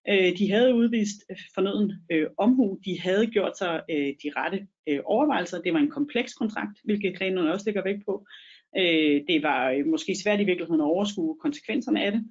Øh, 0.09 0.37
de 0.37 0.51
havde 0.51 0.75
udvist 0.75 1.19
øh, 1.31 1.37
fornøden 1.55 1.93
øh, 2.11 2.27
omhu, 2.37 2.79
de 2.85 2.99
havde 2.99 3.27
gjort 3.27 3.57
sig 3.57 3.81
øh, 3.89 4.13
de 4.23 4.31
rette 4.37 4.67
øh, 4.87 4.99
overvejelser. 5.05 5.61
Det 5.61 5.73
var 5.73 5.79
en 5.79 5.91
kompleks 5.91 6.33
kontrakt, 6.33 6.79
hvilket 6.83 7.17
klagenødene 7.17 7.53
også 7.53 7.65
lægger 7.65 7.83
vægt 7.83 8.05
på. 8.05 8.25
Øh, 8.77 9.21
det 9.27 9.43
var 9.43 9.71
øh, 9.71 9.85
måske 9.85 10.15
svært 10.23 10.41
i 10.41 10.43
virkeligheden 10.43 10.81
at 10.81 10.85
overskue 10.85 11.37
konsekvenserne 11.41 12.03
af 12.03 12.11
det. 12.11 12.23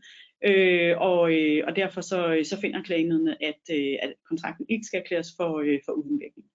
Øh, 0.45 0.95
og, 0.99 1.33
øh, 1.35 1.65
og 1.67 1.77
derfor 1.77 2.01
så, 2.01 2.35
øh, 2.35 2.45
så 2.45 2.61
finder 2.61 2.83
klagenødene, 2.83 3.45
at, 3.45 3.63
øh, 3.71 3.97
at 4.03 4.15
kontrakten 4.29 4.67
ikke 4.69 4.85
skal 4.85 5.01
erklæres 5.01 5.29
for, 5.39 5.59
øh, 5.59 5.81
for 5.87 5.93
udenvirkning. 5.93 6.47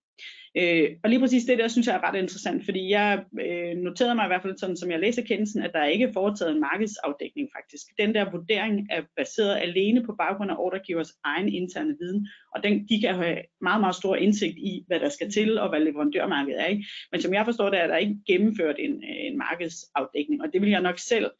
Øh, 0.57 0.89
og 1.03 1.09
lige 1.09 1.19
præcis 1.19 1.43
det 1.43 1.57
der 1.57 1.67
synes 1.67 1.87
jeg 1.87 1.95
er 1.95 2.07
ret 2.07 2.19
interessant, 2.19 2.65
fordi 2.65 2.89
jeg 2.89 3.23
øh, 3.41 3.77
noterede 3.77 4.15
mig 4.15 4.25
i 4.25 4.27
hvert 4.27 4.41
fald 4.41 4.57
sådan, 4.57 4.77
som 4.77 4.91
jeg 4.91 4.99
læser 4.99 5.21
kendelsen, 5.21 5.61
at 5.61 5.73
der 5.73 5.85
ikke 5.85 6.05
er 6.05 6.13
foretaget 6.13 6.51
en 6.51 6.61
markedsafdækning 6.61 7.49
faktisk. 7.57 7.85
Den 7.99 8.15
der 8.15 8.31
vurdering 8.31 8.87
er 8.91 9.01
baseret 9.17 9.57
alene 9.57 10.05
på 10.05 10.15
baggrund 10.17 10.51
af 10.51 10.55
ordregivers 10.57 11.11
egen 11.23 11.49
interne 11.49 11.95
viden, 11.99 12.27
og 12.55 12.63
den, 12.63 12.87
de 12.89 13.01
kan 13.01 13.15
have 13.15 13.37
meget, 13.61 13.81
meget 13.81 13.95
stor 13.95 14.15
indsigt 14.15 14.57
i, 14.57 14.83
hvad 14.87 14.99
der 14.99 15.09
skal 15.09 15.31
til, 15.31 15.59
og 15.59 15.69
hvad 15.69 15.79
leverandørmarkedet 15.79 16.61
er. 16.61 16.65
Ikke? 16.65 16.85
Men 17.11 17.21
som 17.21 17.33
jeg 17.33 17.45
forstår 17.45 17.69
det, 17.69 17.79
er 17.79 17.87
der 17.87 17.97
ikke 17.97 18.17
gennemført 18.27 18.75
en, 18.79 18.91
øh, 18.91 19.25
en 19.27 19.37
markedsafdækning, 19.37 20.41
og 20.41 20.47
det 20.53 20.61
vil 20.61 20.69
jeg 20.69 20.81
nok 20.81 20.99
selv 20.99 21.31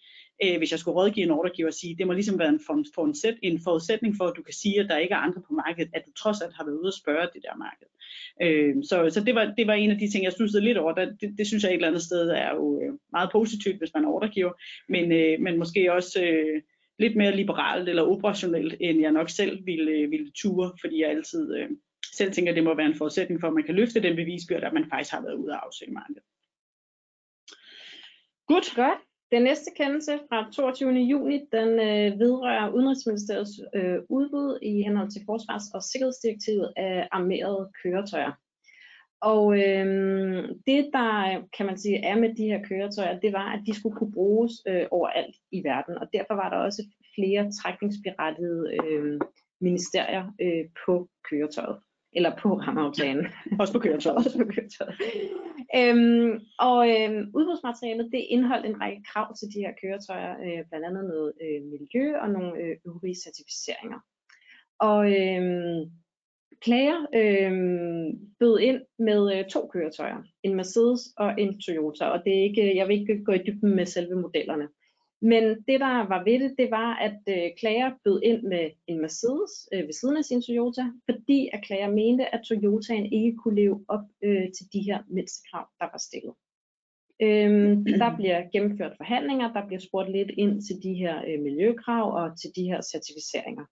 øh, 0.44 0.58
hvis 0.58 0.72
jeg 0.72 0.80
skulle 0.80 0.96
rådgive 0.96 1.26
en 1.26 1.32
ordregiver 1.32 1.68
og 1.68 1.74
sige, 1.74 1.96
det 1.98 2.08
må 2.08 2.14
ligesom 2.14 2.40
være 2.40 2.50
en, 2.50 2.60
for, 2.66 2.84
for 2.96 3.06
en, 3.06 3.16
sæt, 3.16 3.38
en 3.42 3.60
forudsætning 3.64 4.16
for, 4.18 4.26
at 4.28 4.34
du 4.38 4.44
kan 4.44 4.54
sige, 4.54 4.80
at 4.80 4.90
der 4.90 4.98
ikke 4.98 5.14
er 5.14 5.18
andre 5.18 5.42
på 5.48 5.54
markedet, 5.54 5.92
at 5.94 6.04
du 6.08 6.12
trods 6.12 6.42
alt 6.42 6.56
har 6.56 6.66
været 6.66 6.78
ude 6.78 6.90
og 6.90 6.94
spørge 6.94 7.28
det 7.34 7.42
der 7.44 7.56
marked. 7.58 7.88
Øh, 8.42 8.76
så 8.84 9.10
så 9.10 9.24
det, 9.24 9.36
var, 9.36 9.54
det 9.58 9.68
var 9.68 9.74
en 9.74 9.92
af 9.92 9.98
de 9.98 10.12
ting, 10.12 10.24
jeg 10.24 10.34
stussede 10.34 10.64
lidt 10.64 10.78
over. 10.78 10.94
Der, 10.94 11.06
det, 11.06 11.38
det 11.38 11.48
synes 11.48 11.64
jeg 11.64 11.72
et 11.72 11.76
eller 11.76 11.88
andet 11.88 12.02
sted 12.02 12.30
er 12.30 12.54
jo 12.56 12.82
øh, 12.82 12.94
meget 13.12 13.30
positivt, 13.32 13.78
hvis 13.78 13.94
man 13.94 14.06
er 14.06 14.10
ordregiver, 14.10 14.52
men, 14.90 15.12
øh, 15.12 15.40
men 15.40 15.58
måske 15.58 15.94
også 15.94 16.24
øh, 16.24 16.62
lidt 17.00 17.16
mere 17.16 17.36
liberalt 17.36 17.90
eller 17.90 18.04
operationelt, 18.04 18.76
end 18.80 19.02
jeg 19.02 19.12
nok 19.12 19.30
selv 19.30 19.66
ville, 19.66 19.92
øh, 19.92 20.12
ville 20.12 20.32
ture, 20.32 20.72
fordi 20.82 21.02
jeg 21.02 21.10
altid 21.10 21.56
øh, 21.56 21.70
selv 22.14 22.32
tænker, 22.32 22.52
at 22.52 22.56
det 22.56 22.64
må 22.64 22.76
være 22.76 22.86
en 22.86 22.98
forudsætning 22.98 23.42
for, 23.42 23.48
at 23.48 23.54
man 23.54 23.64
kan 23.64 23.76
løfte 23.76 24.04
den 24.04 24.16
bevisbyrde, 24.16 24.66
at 24.66 24.74
man 24.74 24.90
faktisk 24.90 25.12
har 25.12 25.22
været 25.22 25.34
ude 25.34 25.54
af 25.54 25.58
afsøge 25.58 25.92
markedet. 25.92 26.24
Godt. 28.48 28.76
Godt. 28.76 29.09
Den 29.32 29.44
næste 29.44 29.72
kendelse 29.76 30.20
fra 30.30 30.52
22. 30.52 30.92
juni, 30.92 31.46
den 31.52 31.68
øh, 31.68 32.20
vedrører 32.20 32.70
Udenrigsministeriets 32.70 33.52
øh, 33.76 34.00
udbud 34.10 34.60
i 34.62 34.82
henhold 34.82 35.12
til 35.12 35.22
Forsvars- 35.26 35.74
og 35.74 35.84
Sikkerhedsdirektivet 35.84 36.74
af 36.78 37.08
armerede 37.12 37.72
køretøjer. 37.84 38.32
Og 39.22 39.60
øh, 39.60 39.86
det, 40.68 40.90
der 40.94 41.44
kan 41.58 41.66
man 41.66 41.78
sige 41.78 42.06
er 42.06 42.16
med 42.20 42.36
de 42.36 42.44
her 42.44 42.64
køretøjer, 42.64 43.20
det 43.20 43.34
var, 43.34 43.54
at 43.54 43.62
de 43.66 43.74
skulle 43.80 43.96
kunne 43.98 44.12
bruges 44.12 44.54
øh, 44.68 44.86
overalt 44.92 45.36
i 45.52 45.64
verden. 45.64 45.98
Og 45.98 46.08
derfor 46.14 46.34
var 46.34 46.50
der 46.50 46.58
også 46.58 46.84
flere 47.16 47.52
trækningsberettigede 47.52 48.78
øh, 48.84 49.20
ministerier 49.62 50.26
øh, 50.42 50.66
på 50.86 51.10
køretøjet 51.30 51.78
eller 52.14 52.32
på 52.42 52.50
rammeaftalen. 52.54 53.28
Også 53.60 53.74
på 53.74 53.80
køretøjet. 53.80 54.18
Også 54.18 54.38
på 54.38 54.46
køretøjet. 54.54 54.96
øhm, 55.80 56.40
og 56.60 56.80
øhm, 56.90 57.32
udbudsmaterialet, 57.38 58.10
det 58.12 58.26
indeholdt 58.30 58.66
en 58.66 58.82
række 58.82 59.04
krav 59.04 59.36
til 59.36 59.48
de 59.54 59.60
her 59.60 59.74
køretøjer, 59.82 60.34
øh, 60.46 60.66
blandt 60.70 60.86
andet 60.86 61.04
noget 61.06 61.34
øh, 61.46 61.62
miljø 61.74 62.18
og 62.18 62.30
nogle 62.30 62.52
øh, 62.64 62.76
øvrige 62.88 63.22
certificeringer. 63.26 64.00
Og 64.80 65.02
øhm, 65.20 65.92
klager 66.62 67.00
øhm, 67.16 68.08
bød 68.40 68.60
ind 68.60 68.82
med 69.00 69.38
øh, 69.38 69.46
to 69.50 69.70
køretøjer, 69.74 70.18
en 70.44 70.56
Mercedes 70.56 71.02
og 71.18 71.42
en 71.42 71.62
Toyota, 71.62 72.06
og 72.06 72.20
det 72.26 72.38
er 72.38 72.44
ikke, 72.44 72.76
jeg 72.76 72.88
vil 72.88 73.00
ikke 73.00 73.24
gå 73.24 73.32
i 73.32 73.44
dybden 73.48 73.76
med 73.76 73.86
selve 73.86 74.16
modellerne. 74.22 74.68
Men 75.22 75.44
det, 75.44 75.80
der 75.80 76.08
var 76.08 76.24
ved 76.24 76.40
det, 76.40 76.56
det 76.58 76.72
var, 76.72 76.96
at 76.96 77.20
øh, 77.28 77.50
klager 77.58 77.92
bød 78.04 78.22
ind 78.24 78.44
med 78.44 78.70
en 78.88 79.02
Mercedes 79.02 79.70
øh, 79.74 79.86
ved 79.88 79.94
siden 79.94 80.18
af 80.18 80.26
sin 80.26 80.42
Toyota, 80.42 80.86
fordi 81.10 81.50
at 81.54 81.64
klager 81.64 81.90
mente, 81.90 82.36
at 82.36 82.42
Toyotaen 82.42 83.14
ikke 83.14 83.38
kunne 83.38 83.56
leve 83.56 83.86
op 83.88 84.06
øh, 84.24 84.52
til 84.58 84.66
de 84.74 84.80
her 84.80 85.04
mindstekrav, 85.08 85.68
der 85.80 85.86
var 85.86 85.98
stillet. 85.98 86.34
Øhm, 87.22 87.86
der 87.86 88.16
bliver 88.16 88.50
gennemført 88.54 88.98
forhandlinger, 88.98 89.54
der 89.54 89.68
bliver 89.68 89.80
spurgt 89.80 90.12
lidt 90.12 90.32
ind 90.38 90.62
til 90.62 90.84
de 90.84 90.94
her 90.94 91.24
øh, 91.28 91.40
miljøkrav 91.42 92.14
og 92.14 92.40
til 92.42 92.50
de 92.56 92.64
her 92.64 92.82
certificeringer. 92.82 93.66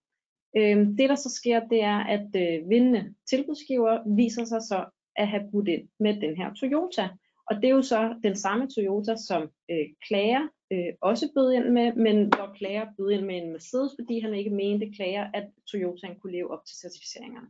Øhm, 0.58 0.98
det 0.98 1.10
der 1.10 1.16
så 1.16 1.30
sker, 1.30 1.60
det 1.68 1.84
er, 1.84 1.98
at 1.98 2.30
øh, 2.36 2.70
vindende 2.70 3.14
tilbudsgiver 3.30 4.16
viser 4.16 4.46
sig 4.46 4.62
så 4.62 4.86
at 5.16 5.28
have 5.28 5.44
budt 5.52 5.68
ind 5.68 5.88
med 6.00 6.22
den 6.22 6.38
her 6.38 6.54
Toyota. 6.54 7.10
Og 7.50 7.56
det 7.56 7.66
er 7.66 7.76
jo 7.76 7.82
så 7.82 8.20
den 8.24 8.36
samme 8.36 8.68
Toyota, 8.70 9.16
som 9.16 9.42
øh, 9.72 9.88
klager 10.08 10.48
øh, 10.74 10.94
også 11.02 11.26
bød 11.36 11.52
ind 11.52 11.70
med, 11.70 11.94
men 11.94 12.18
hvor 12.28 12.54
klager 12.58 12.86
bød 12.98 13.10
ind 13.12 13.26
med 13.26 13.38
en 13.38 13.52
Mercedes, 13.52 13.92
fordi 14.00 14.20
han 14.20 14.34
ikke 14.34 14.50
mente 14.50 14.92
klager, 14.96 15.32
at 15.34 15.46
Toyota 15.72 16.08
kunne 16.22 16.34
leve 16.34 16.52
op 16.52 16.66
til 16.66 16.76
certificeringerne. 16.78 17.48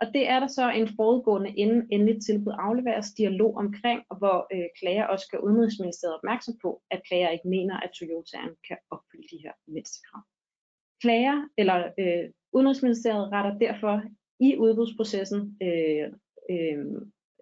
Og 0.00 0.06
det 0.14 0.28
er 0.28 0.40
der 0.40 0.46
så 0.46 0.70
en 0.70 0.88
forudgående 0.96 1.50
inden 1.50 1.88
endeligt 1.90 2.24
tilbud 2.24 2.52
afleveres 2.58 3.12
dialog 3.12 3.56
omkring, 3.56 4.02
hvor 4.18 4.46
øh, 4.54 4.68
klager 4.80 5.04
også 5.04 5.28
gør 5.30 5.38
Udenrigsministeriet 5.38 6.16
opmærksom 6.16 6.54
på, 6.62 6.82
at 6.90 7.02
klager 7.08 7.30
ikke 7.30 7.48
mener, 7.48 7.76
at 7.80 7.90
Toyotaen 7.90 8.54
kan 8.68 8.76
opfylde 8.90 9.28
de 9.32 9.42
her 9.44 9.52
mindstekrav. 9.66 10.22
Klager 11.02 11.48
eller 11.58 11.78
øh, 11.98 12.30
Udenrigsministeriet 12.52 13.32
retter 13.32 13.58
derfor 13.58 14.02
i 14.40 14.56
udbudsprocessen 14.56 15.58
øh, 15.62 16.06
øh, 16.50 16.84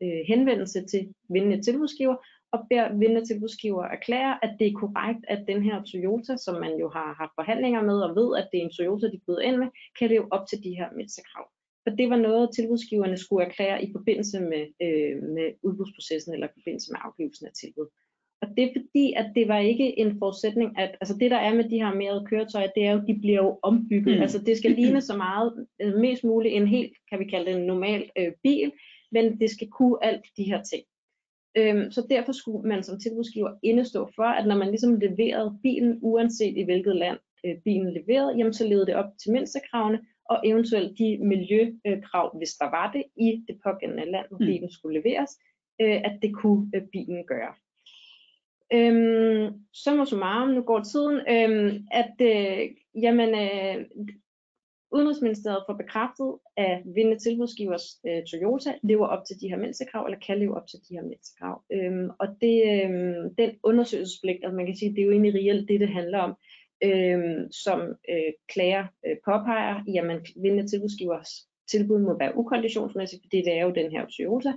øh, 0.02 0.20
henvendelse 0.28 0.86
til 0.86 1.14
vindende 1.28 1.62
tilbudsgiver 1.62 2.16
og 2.52 2.60
beder 2.70 2.98
vindende 2.98 3.26
tilbudsgiver 3.26 3.84
erklære, 3.84 4.44
at 4.44 4.52
det 4.58 4.66
er 4.66 4.80
korrekt, 4.82 5.24
at 5.28 5.44
den 5.48 5.62
her 5.62 5.82
Toyota, 5.82 6.36
som 6.36 6.60
man 6.60 6.74
jo 6.82 6.88
har 6.88 7.14
haft 7.20 7.34
forhandlinger 7.38 7.82
med 7.82 7.98
og 8.06 8.16
ved, 8.18 8.28
at 8.40 8.48
det 8.52 8.58
er 8.58 8.64
en 8.64 8.76
Toyota, 8.78 9.06
de 9.06 9.20
byder 9.26 9.40
ind 9.40 9.56
med, 9.56 9.68
kan 9.98 10.08
leve 10.08 10.32
op 10.32 10.44
til 10.46 10.58
de 10.64 10.76
her 10.78 10.88
mindstekrav. 10.96 11.46
For 11.84 11.96
det 11.96 12.10
var 12.10 12.16
noget, 12.16 12.54
tilbudsgiverne 12.54 13.16
skulle 13.16 13.46
erklære 13.46 13.84
i 13.84 13.88
forbindelse 13.96 14.40
med, 14.40 14.64
øh, 14.84 15.14
med 15.36 15.48
udbudsprocessen 15.62 16.34
eller 16.34 16.46
i 16.46 16.56
forbindelse 16.58 16.92
med 16.92 17.00
afgivelsen 17.04 17.46
af 17.46 17.52
tilbud. 17.52 17.88
Og 18.42 18.48
det 18.56 18.64
er 18.64 18.72
fordi, 18.76 19.12
at 19.16 19.28
det 19.34 19.48
var 19.48 19.58
ikke 19.58 19.98
en 19.98 20.18
forudsætning, 20.18 20.78
at 20.78 20.96
altså 21.00 21.14
det 21.20 21.30
der 21.30 21.36
er 21.36 21.54
med 21.54 21.64
de 21.70 21.76
her 21.76 21.86
armerede 21.86 22.26
køretøjer, 22.30 22.70
det 22.74 22.84
er 22.86 22.92
jo, 22.92 23.00
de 23.08 23.18
bliver 23.20 23.42
jo 23.44 23.58
ombygget. 23.62 24.16
Mm. 24.16 24.22
Altså 24.22 24.38
det 24.38 24.56
skal 24.56 24.70
ligne 24.70 25.00
så 25.00 25.16
meget, 25.16 25.66
øh, 25.82 25.94
mest 25.94 26.24
muligt 26.24 26.54
en 26.54 26.66
helt, 26.66 26.92
kan 27.10 27.18
vi 27.18 27.24
kalde 27.24 27.46
det 27.50 27.60
en 27.60 27.66
normal 27.66 28.10
øh, 28.18 28.32
bil, 28.42 28.72
men 29.12 29.40
det 29.40 29.50
skal 29.50 29.68
kunne 29.68 30.04
alt 30.04 30.24
de 30.36 30.44
her 30.44 30.62
ting. 30.62 30.84
Øhm, 31.56 31.90
så 31.90 32.06
derfor 32.10 32.32
skulle 32.32 32.68
man 32.68 32.82
som 32.82 33.00
tilbudsgiver 33.00 33.54
indestå 33.62 34.10
for, 34.16 34.22
at 34.22 34.46
når 34.46 34.56
man 34.56 34.68
ligesom 34.68 34.94
leverede 34.94 35.58
bilen, 35.62 35.98
uanset 36.02 36.56
i 36.56 36.64
hvilket 36.64 36.96
land 36.96 37.18
øh, 37.44 37.56
bilen 37.64 37.92
leverede, 37.92 38.36
jamen 38.36 38.52
så 38.52 38.66
levede 38.66 38.86
det 38.86 38.94
op 38.94 39.10
til 39.22 39.32
mindstekravene, 39.32 40.00
og 40.28 40.40
eventuelt 40.44 40.98
de 40.98 41.18
miljøkrav, 41.18 42.36
hvis 42.38 42.50
der 42.50 42.70
var 42.70 42.92
det 42.92 43.04
i 43.16 43.44
det 43.48 43.60
pågældende 43.64 44.10
land, 44.10 44.26
hvor 44.28 44.38
mm. 44.38 44.46
bilen 44.46 44.70
skulle 44.70 45.00
leveres, 45.00 45.30
øh, 45.80 46.00
at 46.04 46.18
det 46.22 46.34
kunne 46.34 46.70
øh, 46.74 46.82
bilen 46.92 47.24
gøre. 47.26 47.54
Øhm, 48.72 49.52
så 49.72 49.94
må 49.94 50.04
summarum, 50.04 50.48
nu 50.48 50.62
går 50.62 50.82
tiden, 50.82 51.16
øhm, 51.34 51.86
at 51.90 52.14
øh, 52.20 52.70
jamen, 53.02 53.28
øh, 53.28 53.86
Udenrigsministeriet 54.92 55.64
får 55.68 55.76
bekræftet, 55.82 56.30
at 56.56 56.82
vindende 56.94 57.18
tilbudsgivers 57.18 57.86
øh, 58.06 58.22
Toyota 58.30 58.70
lever 58.82 59.06
op 59.06 59.24
til 59.24 59.40
de 59.40 59.48
her 59.48 59.56
mindstekrav, 59.56 60.04
eller 60.04 60.18
kan 60.26 60.38
leve 60.38 60.56
op 60.56 60.66
til 60.66 60.78
de 60.88 60.94
her 60.94 61.02
mindstekrav. 61.02 61.62
Øhm, 61.72 62.10
og 62.20 62.28
det, 62.40 62.56
øhm, 62.72 63.34
den 63.38 63.50
undersøgelsespligt, 63.62 64.38
altså 64.44 64.56
man 64.56 64.66
kan 64.66 64.76
sige, 64.76 64.90
det 64.90 65.00
er 65.00 65.04
jo 65.04 65.10
egentlig 65.10 65.34
reelt 65.34 65.68
det, 65.68 65.80
det 65.80 65.88
handler 65.88 66.18
om, 66.18 66.32
øhm, 66.84 67.52
som 67.52 67.80
øh, 68.12 68.32
klager 68.52 68.84
øh, 69.06 69.16
påpeger, 69.24 69.82
jamen 69.94 70.18
vindende 70.42 70.70
tilbudsgivers 70.70 71.30
tilbud 71.70 71.98
må 71.98 72.18
være 72.18 72.36
ukonditionsmæssigt, 72.36 73.22
fordi 73.24 73.36
det 73.36 73.52
er 73.58 73.62
jo 73.62 73.70
den 73.70 73.90
her 73.90 74.06
Toyota. 74.06 74.52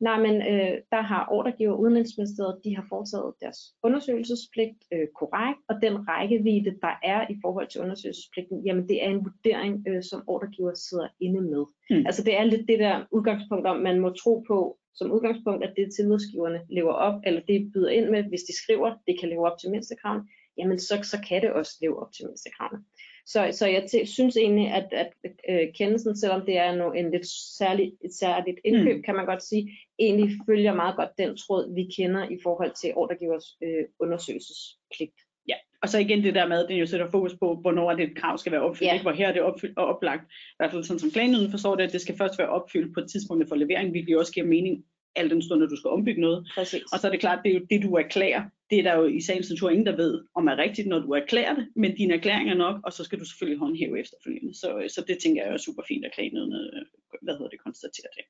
Nej, 0.00 0.20
men 0.20 0.34
øh, 0.34 0.74
der 0.90 1.02
har 1.02 1.28
ordregiver 1.30 1.74
Udenrigsministeriet, 1.74 2.60
de 2.64 2.76
har 2.76 2.86
foretaget 2.88 3.34
deres 3.40 3.58
undersøgelsespligt 3.82 4.78
øh, 4.92 5.06
korrekt, 5.18 5.60
og 5.68 5.74
den 5.82 6.08
rækkevidde, 6.08 6.72
der 6.82 6.94
er 7.02 7.26
i 7.30 7.36
forhold 7.42 7.68
til 7.68 7.80
undersøgelsespligten, 7.80 8.66
jamen 8.66 8.88
det 8.88 9.04
er 9.04 9.10
en 9.10 9.24
vurdering, 9.24 9.84
øh, 9.88 10.02
som 10.02 10.24
ordregiver 10.26 10.74
sidder 10.74 11.08
inde 11.20 11.40
med. 11.40 11.64
Mm. 11.90 12.06
Altså 12.06 12.22
det 12.24 12.36
er 12.38 12.44
lidt 12.44 12.68
det 12.68 12.78
der 12.78 13.04
udgangspunkt 13.10 13.66
om, 13.66 13.76
man 13.76 14.00
må 14.00 14.10
tro 14.10 14.44
på 14.48 14.78
som 14.94 15.12
udgangspunkt, 15.12 15.64
at 15.64 15.74
det 15.76 15.94
tilbudsgiverne 15.96 16.60
lever 16.70 16.92
op, 16.92 17.20
eller 17.26 17.40
det 17.48 17.70
byder 17.74 17.88
ind 17.88 18.08
med, 18.10 18.22
hvis 18.22 18.42
de 18.48 18.56
skriver, 18.62 18.94
det 19.06 19.20
kan 19.20 19.28
leve 19.28 19.46
op 19.46 19.58
til 19.58 19.70
mindstekravene, 19.70 20.24
jamen 20.58 20.78
så, 20.78 20.94
så 21.02 21.18
kan 21.28 21.42
det 21.42 21.52
også 21.52 21.72
leve 21.80 22.02
op 22.02 22.12
til 22.12 22.26
mindstekravene. 22.26 22.84
Så, 23.26 23.48
så 23.52 23.66
jeg 23.66 24.08
synes 24.08 24.36
egentlig, 24.36 24.68
at, 24.68 24.88
at 24.92 25.12
øh, 25.50 25.74
kendelsen, 25.74 26.16
selvom 26.16 26.46
det 26.46 26.58
er 26.58 26.92
en 26.92 27.10
lidt 27.10 27.26
særligt, 27.58 27.94
et 28.04 28.14
særligt 28.14 28.58
indkøb, 28.64 28.96
mm. 28.96 29.02
kan 29.02 29.14
man 29.14 29.26
godt 29.26 29.42
sige, 29.42 29.78
egentlig 29.98 30.30
følger 30.48 30.74
meget 30.74 30.96
godt 30.96 31.18
den 31.18 31.36
tråd, 31.36 31.74
vi 31.74 31.84
kender 31.96 32.28
i 32.28 32.38
forhold 32.42 32.72
til 32.80 32.92
ordregivers 32.96 33.46
øh, 33.62 33.84
undersøgelsespligt. 34.00 35.14
Ja, 35.48 35.54
og 35.82 35.88
så 35.88 35.98
igen 35.98 36.24
det 36.24 36.34
der 36.34 36.48
med, 36.48 36.62
at 36.62 36.68
den 36.68 36.76
jo 36.76 36.86
sætter 36.86 37.10
fokus 37.10 37.34
på, 37.40 37.58
hvornår 37.60 37.92
det 37.92 38.10
et 38.10 38.16
krav 38.16 38.38
skal 38.38 38.52
være 38.52 38.62
opfyldt, 38.62 38.88
ja. 38.88 38.92
ikke? 38.92 39.02
hvor 39.02 39.12
her 39.12 39.28
er 39.28 39.32
det 39.32 39.42
opfyldt 39.42 39.78
og 39.78 39.86
oplagt, 39.86 40.22
i 40.30 40.56
hvert 40.56 40.70
fald 40.70 40.84
sådan 40.84 40.98
som 40.98 41.10
klagenøden 41.10 41.50
forstår 41.50 41.74
det, 41.74 41.84
at 41.84 41.92
det 41.92 42.00
skal 42.00 42.16
først 42.16 42.38
være 42.38 42.48
opfyldt 42.48 42.94
på 42.94 43.00
et 43.00 43.10
tidspunkt 43.10 43.48
for 43.48 43.56
levering, 43.56 43.90
hvilket 43.90 44.18
også 44.18 44.32
giver 44.32 44.46
mening 44.46 44.84
al 45.16 45.30
den 45.30 45.42
stund, 45.42 45.62
at 45.62 45.70
du 45.70 45.76
skal 45.76 45.90
ombygge 45.90 46.20
noget. 46.20 46.48
Præcis. 46.54 46.82
Og 46.92 46.98
så 46.98 47.06
er 47.06 47.10
det 47.10 47.20
klart, 47.20 47.40
det 47.44 47.50
er 47.50 47.58
jo 47.58 47.66
det, 47.70 47.82
du 47.82 47.94
erklærer. 47.94 48.42
Det 48.70 48.78
er 48.78 48.82
der 48.82 48.96
jo 48.96 49.04
i 49.06 49.20
sagens 49.20 49.50
natur 49.50 49.70
ingen, 49.70 49.86
der 49.86 49.96
ved, 49.96 50.24
om 50.34 50.46
er 50.46 50.56
rigtigt, 50.56 50.88
når 50.88 50.98
du 50.98 51.10
erklærer 51.12 51.54
det, 51.54 51.68
men 51.76 51.96
din 51.96 52.10
erklæring 52.10 52.50
er 52.50 52.54
nok, 52.54 52.80
og 52.84 52.92
så 52.92 53.04
skal 53.04 53.18
du 53.20 53.24
selvfølgelig 53.24 53.58
håndhæve 53.58 54.00
efterfølgende. 54.00 54.54
Så, 54.54 54.78
øh, 54.78 54.90
så 54.90 55.04
det 55.08 55.18
tænker 55.18 55.44
jeg 55.44 55.52
er 55.52 55.56
super 55.56 55.82
fint 55.88 56.04
at 56.04 56.12
klagenødene, 56.14 56.70
øh, 56.74 56.82
hvad 57.22 57.34
hedder 57.34 57.48
det, 57.48 57.60
konstatere 57.60 58.10
det. 58.16 58.24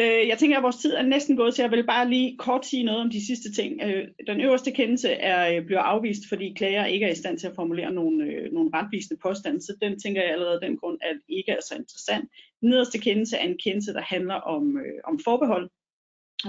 Øh, 0.00 0.28
jeg 0.28 0.38
tænker, 0.38 0.56
at 0.56 0.62
vores 0.62 0.76
tid 0.76 0.94
er 0.94 1.02
næsten 1.02 1.36
gået, 1.36 1.54
så 1.54 1.62
jeg 1.62 1.70
vil 1.70 1.86
bare 1.86 2.10
lige 2.10 2.36
kort 2.38 2.66
sige 2.66 2.84
noget 2.84 3.00
om 3.00 3.10
de 3.10 3.26
sidste 3.26 3.52
ting. 3.52 3.82
Øh, 3.82 4.08
den 4.26 4.40
øverste 4.40 4.70
kendelse 4.70 5.10
er, 5.10 5.56
øh, 5.56 5.66
bliver 5.66 5.80
afvist, 5.80 6.28
fordi 6.28 6.54
klager 6.56 6.84
ikke 6.84 7.06
er 7.06 7.10
i 7.12 7.14
stand 7.14 7.38
til 7.38 7.46
at 7.46 7.54
formulere 7.54 7.92
nogle, 7.92 8.24
øh, 8.24 8.52
nogle 8.52 8.70
retvisende 8.74 9.20
påstande, 9.22 9.60
så 9.60 9.76
den 9.82 10.00
tænker 10.00 10.22
jeg 10.22 10.30
allerede 10.30 10.54
af 10.54 10.68
den 10.68 10.76
grund, 10.76 10.98
at 11.02 11.16
ikke 11.28 11.52
er 11.52 11.60
så 11.68 11.74
interessant. 11.74 12.30
Den 12.60 12.68
nederste 12.68 12.98
kendelse 12.98 13.36
er 13.36 13.48
en 13.48 13.58
kendelse, 13.64 13.92
der 13.92 14.02
handler 14.02 14.34
om, 14.34 14.78
øh, 14.78 15.00
om 15.04 15.18
forbehold, 15.24 15.70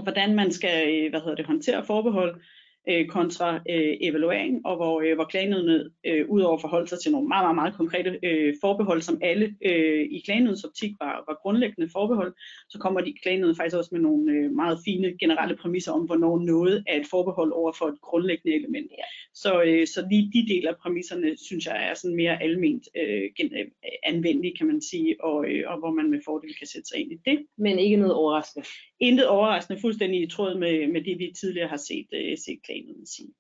hvordan 0.02 0.36
man 0.36 0.52
skal 0.52 1.04
øh, 1.06 1.10
hvad 1.10 1.20
hedder 1.20 1.36
det, 1.36 1.46
håndtere 1.46 1.86
forbehold 1.86 2.42
øh, 2.90 3.08
kontra 3.08 3.56
øh, 3.56 3.94
evaluering, 4.02 4.66
og 4.66 4.76
hvor, 4.76 5.02
øh, 5.02 5.16
hvor 5.16 5.26
klagenødene 5.26 5.90
øh, 6.06 6.30
udover 6.30 6.56
at 6.56 6.62
forholde 6.62 6.88
sig 6.88 7.00
til 7.00 7.12
nogle 7.12 7.28
meget, 7.28 7.44
meget, 7.46 7.56
meget 7.56 7.74
konkrete 7.74 8.20
øh, 8.24 8.54
forbehold, 8.62 9.02
som 9.02 9.20
alle 9.22 9.56
øh, 9.66 10.06
i 10.12 10.22
klagenødens 10.26 10.64
optik 10.64 10.92
var, 11.00 11.24
var 11.28 11.40
grundlæggende 11.42 11.90
forbehold, 11.92 12.34
så 12.70 12.78
kommer 12.80 13.02
de 13.02 13.14
klagenødene 13.24 13.56
faktisk 13.56 13.78
også 13.78 13.90
med 13.92 14.02
nogle 14.02 14.32
øh, 14.32 14.52
meget 14.52 14.80
fine 14.86 15.18
generelle 15.20 15.56
præmisser 15.56 15.92
om, 15.92 16.02
hvornår 16.06 16.40
noget 16.40 16.84
er 16.88 17.00
et 17.00 17.08
forbehold 17.08 17.52
over 17.52 17.72
for 17.78 17.86
et 17.86 18.02
grundlæggende 18.02 18.56
element. 18.56 18.92
Ja. 18.92 19.04
Så, 19.34 19.64
øh, 19.64 19.88
så 19.88 20.08
lige 20.12 20.32
de 20.34 20.54
dele 20.54 20.70
af 20.70 20.78
præmisserne, 20.82 21.38
synes 21.38 21.66
jeg 21.66 21.90
er 21.90 21.94
sådan 21.94 22.16
mere 22.16 22.44
alment 22.44 22.84
øh, 22.98 23.24
øh, 23.42 23.66
anvendelige, 24.04 24.58
kan 24.58 24.68
man 24.68 24.82
sige, 24.82 25.24
og, 25.24 25.46
øh, 25.50 25.64
og 25.72 25.80
hvor 25.80 25.92
man 25.92 26.12
med 26.12 26.20
fordel 26.26 26.56
kan 26.58 26.68
sætte 26.68 26.88
sig 26.88 27.00
ind 27.00 27.12
i 27.12 27.18
det. 27.26 27.46
Men 27.58 27.80
ikke 27.80 27.98
noget 27.98 28.14
overraskende. 28.14 28.66
Intet 29.00 29.28
overraskende, 29.28 29.82
fuldstændig 29.82 30.22
i 30.22 30.28
tråd 30.28 30.58
med, 30.58 30.88
med 30.88 31.02
det, 31.04 31.20
vi 31.20 31.34
tidligere 31.40 31.68
har 31.68 31.78
set, 31.78 32.08
øh, 32.14 32.38
set 32.38 32.60
klagenøden 32.66 32.75
sige. 33.06 33.34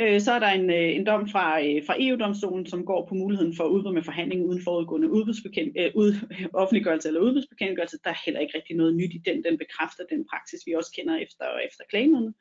Øh, 0.00 0.20
så 0.20 0.32
er 0.32 0.38
der 0.38 0.48
en, 0.48 0.70
øh, 0.70 0.96
en 0.96 1.06
dom 1.06 1.28
fra, 1.28 1.46
øh, 1.66 1.86
fra 1.86 1.96
EU-domstolen, 1.98 2.66
som 2.66 2.84
går 2.84 3.06
på 3.06 3.14
muligheden 3.14 3.56
for 3.56 3.64
at 3.64 3.94
med 3.94 4.02
forhandling 4.02 4.46
uden 4.46 4.62
forudgående 4.64 5.10
udbudsbekend, 5.10 5.72
øh, 5.78 5.90
ud, 5.94 6.12
offentliggørelse 6.62 7.08
eller 7.08 7.20
udbudsbekendtgørelse. 7.20 7.98
Der 8.04 8.10
er 8.10 8.22
heller 8.24 8.40
ikke 8.40 8.56
rigtig 8.56 8.76
noget 8.76 8.94
nyt 8.94 9.14
i 9.14 9.22
den. 9.26 9.44
Den 9.44 9.58
bekræfter 9.58 10.04
den 10.10 10.26
praksis, 10.30 10.60
vi 10.66 10.72
også 10.72 10.92
kender 10.96 11.16
efter, 11.16 11.46
efter 11.68 11.84
klagerne. 11.90 12.32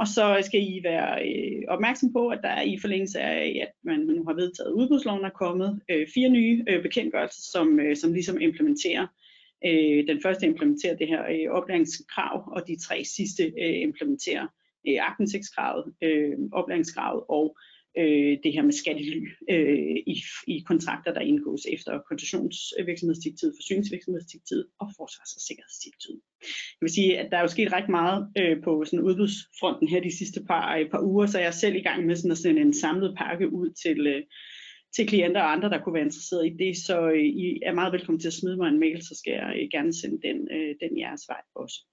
Og 0.00 0.06
så 0.08 0.42
skal 0.46 0.60
I 0.60 0.80
være 0.84 1.10
øh, 1.28 1.62
opmærksom 1.68 2.12
på, 2.12 2.28
at 2.28 2.40
der 2.42 2.48
er 2.48 2.62
i 2.62 2.78
forlængelse 2.80 3.20
af, 3.20 3.58
at 3.62 3.72
man 3.84 4.00
nu 4.00 4.24
har 4.24 4.34
vedtaget 4.34 4.72
udbudsloven, 4.72 5.24
er 5.24 5.38
kommet 5.44 5.80
øh, 5.90 6.06
fire 6.14 6.28
nye 6.28 6.64
øh, 6.68 6.82
bekendtgørelser, 6.82 7.42
som, 7.52 7.80
øh, 7.80 7.96
som 7.96 8.12
ligesom 8.12 8.40
implementerer. 8.40 9.06
Øh, 9.66 10.06
den 10.08 10.22
første 10.22 10.46
implementerer 10.46 10.96
det 10.96 11.08
her 11.08 11.22
øh, 11.34 11.50
oplæringskrav, 11.50 12.52
og 12.54 12.68
de 12.68 12.76
tre 12.86 13.04
sidste 13.04 13.42
øh, 13.62 13.80
implementerer 13.88 14.46
øh, 14.88 14.98
aktindsigtskravet, 15.10 15.84
øh, 16.02 16.32
oplæringskravet 16.52 17.22
og 17.28 17.56
øh, 17.98 18.38
det 18.44 18.52
her 18.52 18.62
med 18.62 18.72
skattely 18.72 19.28
øh, 19.50 19.96
i, 20.06 20.22
i 20.46 20.64
kontrakter, 20.66 21.12
der 21.12 21.20
indgås 21.20 21.66
efter 21.72 21.98
koncessionsvirksomhedsdirektivet, 22.08 23.54
forsyningsvirksomhedsdirektivet 23.58 24.66
og 24.80 24.86
forsvars- 24.96 25.36
og 25.36 25.42
sikkerhedsdirektivet. 25.48 26.20
Jeg 26.76 26.84
vil 26.86 26.90
sige, 26.90 27.18
at 27.18 27.30
der 27.30 27.36
er 27.36 27.42
jo 27.42 27.48
sket 27.56 27.72
ret 27.72 27.88
meget 27.88 28.28
øh, 28.40 28.62
på 28.62 28.84
sådan 28.84 29.04
udbudsfronten 29.08 29.88
her 29.88 30.00
de 30.00 30.18
sidste 30.18 30.40
par, 30.44 30.76
øh, 30.76 30.90
par 30.90 31.02
uger, 31.02 31.26
så 31.26 31.38
jeg 31.38 31.46
er 31.46 31.60
selv 31.64 31.76
i 31.76 31.86
gang 31.88 32.06
med 32.06 32.16
sådan 32.16 32.30
at 32.30 32.38
sende 32.38 32.60
en 32.60 32.74
samlet 32.74 33.14
pakke 33.18 33.52
ud 33.52 33.70
til, 33.82 34.06
øh, 34.06 34.22
til 34.96 35.06
klienter 35.06 35.42
og 35.42 35.52
andre, 35.52 35.70
der 35.70 35.80
kunne 35.80 35.94
være 35.94 36.08
interesseret 36.10 36.46
i 36.46 36.56
det. 36.64 36.76
Så 36.76 37.10
øh, 37.10 37.24
I 37.24 37.60
er 37.66 37.74
meget 37.74 37.92
velkommen 37.92 38.20
til 38.20 38.28
at 38.28 38.38
smide 38.40 38.56
mig 38.56 38.68
en 38.68 38.80
mail, 38.80 39.02
så 39.02 39.14
skal 39.18 39.32
jeg 39.32 39.52
øh, 39.56 39.68
gerne 39.72 39.92
sende 40.00 40.18
den, 40.28 40.48
øh, 40.56 40.74
den 40.80 40.98
jeres 40.98 41.24
vej 41.28 41.42
også. 41.54 41.89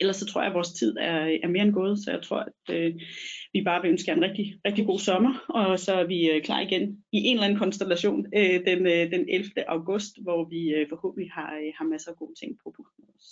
Ellers 0.00 0.16
så 0.16 0.26
tror 0.26 0.40
jeg, 0.40 0.48
at 0.48 0.54
vores 0.54 0.72
tid 0.72 0.96
er, 1.00 1.38
er 1.42 1.48
mere 1.48 1.62
end 1.62 1.72
gået, 1.72 1.98
så 1.98 2.10
jeg 2.10 2.22
tror, 2.22 2.38
at 2.38 2.74
øh, 2.74 2.94
vi 3.52 3.62
bare 3.64 3.82
vil 3.82 3.90
ønske 3.90 4.10
jer 4.10 4.16
en 4.16 4.22
rigtig, 4.22 4.60
rigtig 4.66 4.86
god 4.86 4.98
sommer, 4.98 5.44
og 5.48 5.78
så 5.78 5.92
er 5.92 6.06
vi 6.06 6.30
øh, 6.30 6.42
klar 6.42 6.60
igen 6.60 7.04
i 7.12 7.18
en 7.18 7.36
eller 7.36 7.46
anden 7.46 7.58
konstellation 7.58 8.26
øh, 8.36 8.66
den, 8.66 8.86
øh, 8.86 9.10
den 9.10 9.24
11. 9.28 9.70
august, 9.70 10.22
hvor 10.22 10.48
vi 10.48 10.68
øh, 10.74 10.88
forhåbentlig 10.88 11.30
har, 11.32 11.54
øh, 11.54 11.72
har 11.78 11.84
masser 11.84 12.10
af 12.10 12.16
gode 12.16 12.34
ting 12.40 12.58
på 12.62 12.74
programmet. 12.76 13.22